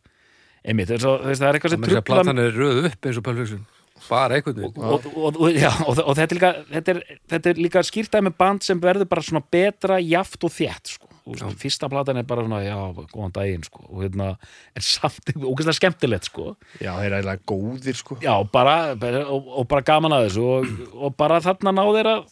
[0.64, 3.66] einmitt, þess að, það er eitthvað sem trublar platan er röð upp eins og Pölfjöksun
[4.08, 4.76] Bara einhvern veginn.
[4.78, 8.36] Og, og, og, já, og, þetta, er líka, þetta, er, þetta er líka skýrtaði með
[8.38, 11.07] band sem verður bara svona betra, jaft og þétt sko.
[11.28, 12.76] Veist, fyrsta platan er bara svona já,
[13.12, 13.82] góðan daginn sko.
[13.88, 14.28] og hérna,
[14.76, 16.54] en samt ógæslega skemmtilegt sko.
[16.80, 20.46] Já, þeir eru eiginlega góðir sko já, bara, bara og, og bara gaman að þessu
[20.48, 22.24] og, og bara þarna ná þeir að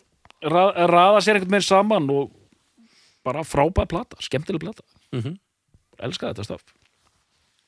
[0.55, 2.32] ra- raða sér einhvern veginn saman og
[3.26, 4.82] bara frábæð plata, skemmtileg plata
[5.12, 5.36] Mhm.
[6.03, 6.64] elska þetta staf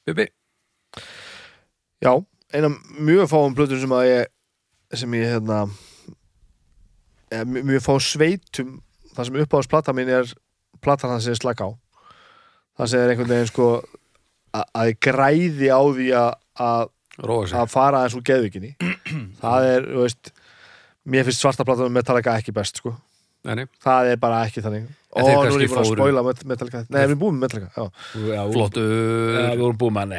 [0.09, 0.25] Bibi,
[2.03, 2.13] Já,
[2.55, 5.65] eina mjög fáum plötur sem að ég sem ég hérna
[7.31, 8.77] eða, mjög, fá sveitum
[9.15, 10.31] það sem uppáðast plata mín er
[10.85, 11.71] platan það ég slaka á.
[12.79, 13.69] Það sem er einhvern veginn sko
[14.55, 16.31] að, græði á því að,
[16.69, 16.93] að,
[17.73, 18.75] fara eins úr geðvikinni
[19.43, 20.33] það er, þú veist
[21.09, 22.95] mér finnst svarta platan með Metallica ekki best sko.
[23.47, 24.89] Nei, nei, það er bara ekki þannig.
[25.17, 26.81] Og nú er kannski ég búin að Met- Metallica.
[26.91, 27.85] Nei, við erum búin með Metallica já.
[28.29, 30.11] já, flottu já, við vorum búin með,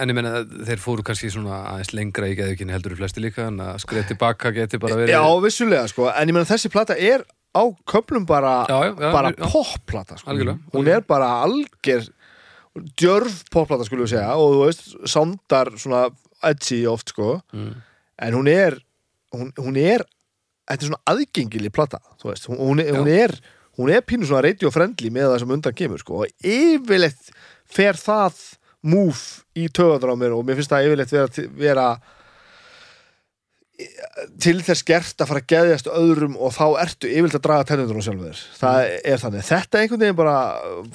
[0.00, 0.32] en ég meina
[0.66, 4.08] þeir fóru kannski svona aðeins lengra í geðukinni heldur í flesti líka en að skreið
[4.10, 6.08] tilbaka geti bara verið já, vissulega sko.
[6.10, 7.22] En ég meina þessi plata er
[7.56, 10.36] á köplum bara, Já, já, bara popplata sko.
[10.74, 12.04] Hún er bara alger
[13.00, 16.06] djörf popplata skulum við segja og þú veist, soundar svona
[16.44, 17.40] edgy oft sko.
[17.56, 17.72] Mm.
[18.18, 18.78] en hún er
[19.34, 20.04] hún, hún er,
[20.68, 23.34] þetta er svona aðgengileg plata, þú veist, hún, hún, er, hún er
[23.76, 26.22] hún er pínu svona radio friendly með það sem undan kemur sko.
[26.24, 27.32] Og yfirleitt
[27.68, 28.38] fer það
[28.86, 31.88] move í mér og mér finnst það yfirleitt vera, vera
[34.40, 37.98] til þess gert að fara að geðjast öðrum og þá ertu yfirleitt að draga tennundur
[38.00, 38.44] á sjálfur þér.
[38.56, 40.36] Það er þannig, þetta einhvern veginn bara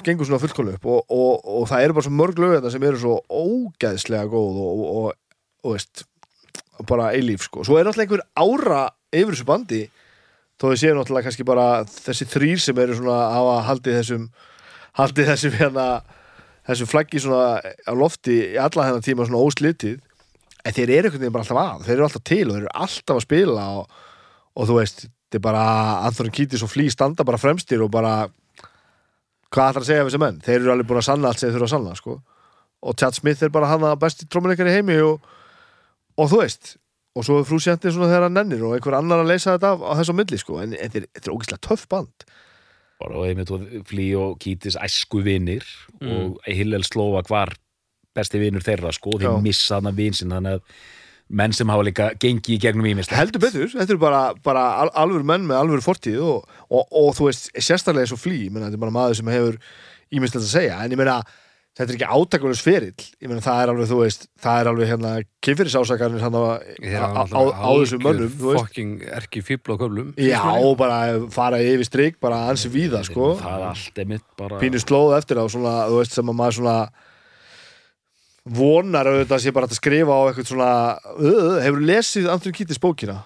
[0.08, 2.88] gengur svona fullkólu upp og, og, og það eru bara svo mörg lög þetta sem
[2.90, 6.06] eru svo ógeðslega góð og, og, og, og veist
[6.90, 8.82] bara eilíf sko, svo er náttúrulega einhver ára
[9.14, 9.82] yfir þessu bandi
[10.58, 14.26] þó þau séu náttúrulega kannski bara þessi þrýr sem eru svona að hafa haldið þessum
[14.98, 15.86] haldið þessum hérna
[16.70, 20.00] þessu flaggi svona á lofti í alla hennar tíma svona óslitið
[20.66, 22.76] en þeir eru einhvern veginn bara alltaf að þeir eru alltaf til og þeir eru
[22.86, 23.96] alltaf að spila og,
[24.56, 25.64] og þú veist, þetta er bara
[26.10, 28.14] Anthony Kiedis og Flea standa bara fremstir og bara
[29.52, 31.50] hvað ætlar að segja við þessi menn þeir eru alveg búin að sanna allt sem
[31.50, 32.20] þeir þurfa að sanna sko.
[32.82, 35.26] og Chad Smith er bara hann að besti trómuleikar í heimi og,
[36.18, 36.76] og þú veist
[37.12, 39.76] og svo er frúsjandi svona þegar hann nennir og einhver annar að leysa þetta á,
[39.84, 40.62] á þessu milli sko.
[40.64, 42.26] en þetta er, þetta er ógeðslega töff band
[43.02, 45.66] bara og einmitt og Flí og Kítis æsku vinir
[46.00, 47.56] og Hillel Slovak var
[48.16, 49.30] besti vinur þeirra sko, og Já.
[49.30, 50.82] þeir missa hana vin sinn þannig að
[51.32, 54.90] menn sem hafa líka gengið í gegnum ímislegt heldur betur, þetta eru bara, bara al
[55.06, 58.68] alvöru menn með alvöru fortíð og, og, og þú veist, sérstaklega eins og flý menna,
[58.68, 59.62] þetta er bara maður sem hefur
[60.12, 61.22] ímislegt að segja en ég meina,
[61.78, 64.92] þetta er ekki átakulegs ferill ég meina, það er alveg, þú veist það er alveg
[64.92, 65.12] hérna,
[65.48, 66.44] kynfyrirsásakarnir hann á,
[66.82, 71.00] Þeir á, á, á þessum mönnum, Fokking erki fíbl á köflum já, og bara
[71.32, 73.38] fara yfir strik bara ansi víða, sko.
[73.40, 76.60] það er allt einmitt bara pínu slóð eftir á, svona, þú veist, sem að maður
[76.60, 76.76] svona
[78.46, 80.72] vonar auðvitað að sé bara hægt að skrifa á eitthvað svona
[81.14, 83.20] uh, hefur lesið Anthony Kittis bókina?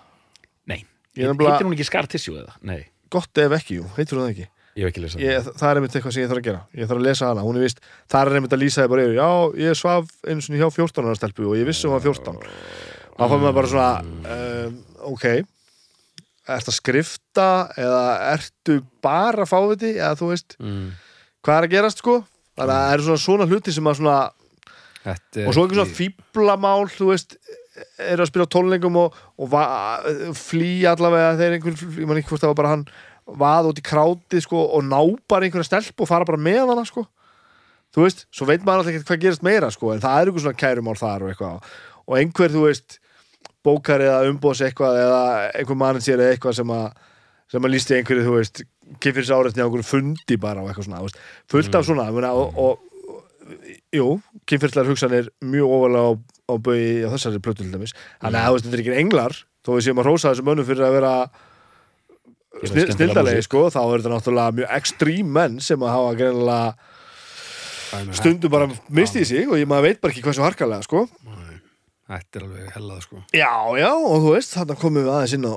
[0.68, 0.82] nei,
[1.16, 2.58] Ég heitir hún ekki Scar Tissue eða?
[2.68, 4.50] nei, Gott ef ekki, jú, heitur hún það ekki?
[4.76, 6.62] Ég hef ekki lesað ég, það er einmitt eitthvað sem ég þarf að gera.
[6.76, 7.78] Ég þarf að lesa hana, hún er vist
[8.12, 9.30] það er einmitt að lýsa þið bara yfir, já,
[9.64, 12.42] ég svaf einu sinni hjá 14 ára stelpu og ég vissi hún var 14
[13.16, 14.76] þá fann maður bara svona um,
[15.14, 15.28] ok.
[16.46, 17.48] Ertu að skrifta
[17.80, 18.04] eða
[18.34, 19.96] ertu bara fáviti?
[19.96, 20.90] Eða þú veist, mm.
[21.40, 22.18] hvað er að gerast sko?
[22.60, 24.45] Þannig að það eru svona svona hluti sem að svona Þetta
[25.06, 27.38] og svo einhver svona fíblamál þú veist,
[28.00, 29.66] eru að spila á tónleikum og, og va,
[30.38, 32.88] flý allavega þegar einhver, ég man ekki hvort það var bara hann
[33.26, 35.00] vað út í krátið sko og ná
[35.30, 37.06] bara einhverja stelp og fara bara með hana sko.
[37.96, 40.44] Þú veist, svo veit maður alltaf ekki hvað gerist meira sko, en það er einhver
[40.44, 41.74] svona kærumál þar og eitthvað.
[42.06, 42.98] Og einhver, þú veist
[43.66, 45.22] bókar eða umbóðs eitthvað eða
[45.56, 46.88] einhver manager eða eitthvað sem að
[47.52, 48.62] sem að lísti einhverju, þú veist
[49.02, 51.02] kifir þess áreitni á einhverju fundi bara og eitthvað svona,
[51.52, 52.30] fullt af svona mm.
[52.32, 52.80] og, og,
[53.46, 53.66] og,
[53.96, 54.08] jú,
[54.50, 56.12] kynfyrslar hugsanir mjög ofalega á,
[56.52, 57.96] á bauði á þessari plötu til dæmis.
[58.22, 59.38] Þannig að veist, þetta er ekki englar.
[59.66, 61.14] Þó við séum að rósa þessum mönnum fyrir að vera
[62.64, 66.76] snill, snildalegi sko, þá er þetta náttúrulega mjög ekstrím menn sem að hafa greinilega
[68.16, 71.06] stundum bara mistið sig og ég maður veit bara ekki hversu harkalega sko
[72.06, 73.20] Þetta er alveg hellað sko.
[73.34, 73.52] Já,
[73.82, 75.54] já, og þú veist, þarna komum við aðeins inn á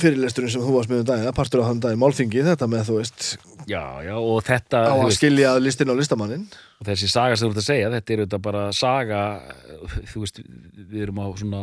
[0.00, 2.96] fyrirlesturinn sem þú varst með um daginn, partur á þann daginn, málþingi, þetta með, þú
[2.96, 3.26] veist,
[3.68, 6.46] já, já, og þetta á að veist, skilja listin á listamannin.
[6.80, 9.20] og þessi saga sem þú ert að segja, þetta er auðvitað bara saga
[10.14, 10.40] þú veist,
[10.92, 11.62] við erum á svona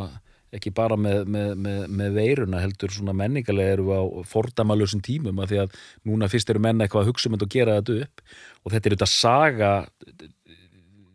[0.50, 5.38] ekki bara með, með, með, með veiruna heldur svona menningarlega erum við á fordamalösum tímum
[5.42, 5.76] að því að
[6.10, 8.22] núna fyrst eru menna eitthvað að hugsa um þetta og gera þetta upp.
[8.64, 9.70] Og þetta er auðvitað saga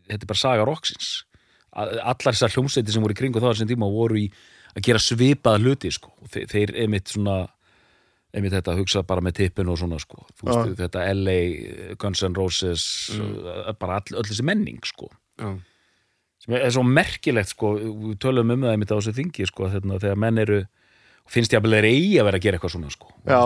[0.07, 1.34] þetta er bara saga rocksins A-
[1.75, 4.25] allar þessar hljómsveiti sem voru í kring og þá þessum tíma voru í
[4.75, 6.13] að gera svipaða hluti sko.
[6.31, 7.37] þeir, þeir einmitt svona
[8.35, 10.25] einmitt þetta að hugsa bara með tippin og svona sko.
[10.35, 11.37] Þú veist, þetta LA,
[12.01, 12.87] Guns N' Roses
[13.79, 15.07] bara all, öll þessi menning sko.
[15.39, 15.53] Já,
[16.43, 17.75] sem er svo merkilegt sko.
[17.79, 20.59] við tölum um það einmitt á þessu þingi sko, þegar, þegar menn eru
[21.31, 23.09] finnst ég að þeir eigi að vera að gera eitthvað svona sko.
[23.25, 23.39] Já,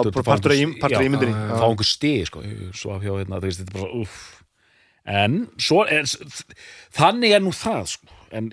[0.81, 0.99] partur já,
[1.31, 1.45] Já.
[1.61, 2.43] fá einhver stið sko.
[2.75, 4.09] svo hjá hérna, þú veist, þetta er
[5.09, 6.09] en svo er
[6.97, 8.18] þannig er nú það sko.
[8.37, 8.49] En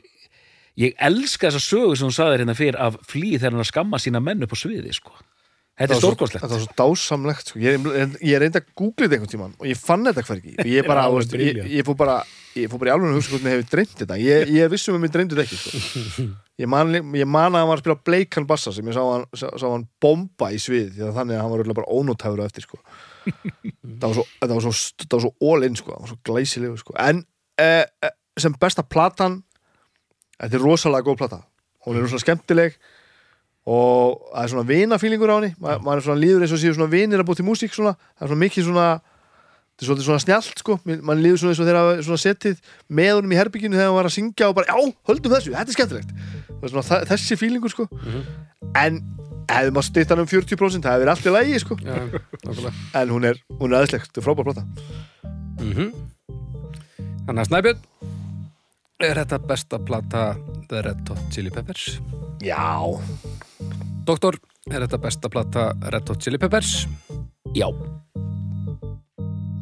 [0.80, 4.02] ég elska þessa sögu sem hún sagði hérna fyrir af flýð þegar hann að skamma
[4.02, 5.12] sína menn upp á sviði sko.
[5.76, 7.60] þetta er stórkostlegt Þetta var svo dásamlegt, sko.
[7.60, 10.56] Ég, ég, ég reyndi að googla þetta einhvern tímann og ég fann þetta hvergi.
[10.56, 12.16] Og ég bara, Já, þú veist, ég, ég fór bara,
[12.56, 14.18] ég fór bara í alveg að hugsa hvernig hefur dreymt þetta.
[14.24, 16.26] Ég, ég vissum um að mér dreymdi þetta ekki, sko.
[16.56, 19.26] Ég man, ég man að hann var að spila bleikan bassa sem ég sá hann,
[19.36, 22.48] sá, sá hann bomba í svið því að þannig að hann var bara ónótæfur á
[22.48, 22.78] eftir, sko.
[24.00, 24.72] það var svo, þetta var svo,
[25.02, 25.90] þetta var svo all in, sko.
[25.92, 26.96] Það var svo glæsilegu, sko.
[27.04, 27.20] En
[27.60, 29.36] eh, eh, sem besta platan,
[30.40, 31.42] þetta er rosalega góð plata.
[31.86, 32.78] Hún er rosalega skemmtileg
[33.66, 35.52] og það er svona vinafílingur á henni.
[35.58, 37.96] Ma, maður er svona líður eins og séu svona vinir að búið til músík svona,
[38.14, 40.78] það er svona mikið svona þetta er svolítið svona snjallt sko.
[40.86, 44.08] Mann líður svona eins og þeirra svona setið með honum í herbygginu þegar hann var
[44.08, 46.16] að syngja og bara já, höldum þessu, þetta er skemmtilegt.
[46.46, 47.88] Það er svona, þessi fílingur sko.
[48.78, 49.02] En
[49.50, 51.78] hefði maður stytt hann um 40% það verið allt í lægi sko.
[51.82, 52.72] Nákvæmlega.
[53.02, 54.66] En hún er, hún er aðeinslegt, þetta er frábær plata.
[55.60, 55.90] Mm
[57.26, 57.78] Þannig að Snæbjörn
[58.96, 60.20] Er þetta besta plata
[60.70, 61.98] The Red Hot Chili Peppers?
[62.40, 62.80] já,
[64.06, 64.38] Doktor,
[64.70, 66.86] er þetta besta plata Red Hot Chili Peppers?
[67.52, 67.68] já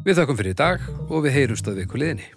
[0.05, 2.29] Við þakkum fyrir í dag og við heyrumst að viku liðinni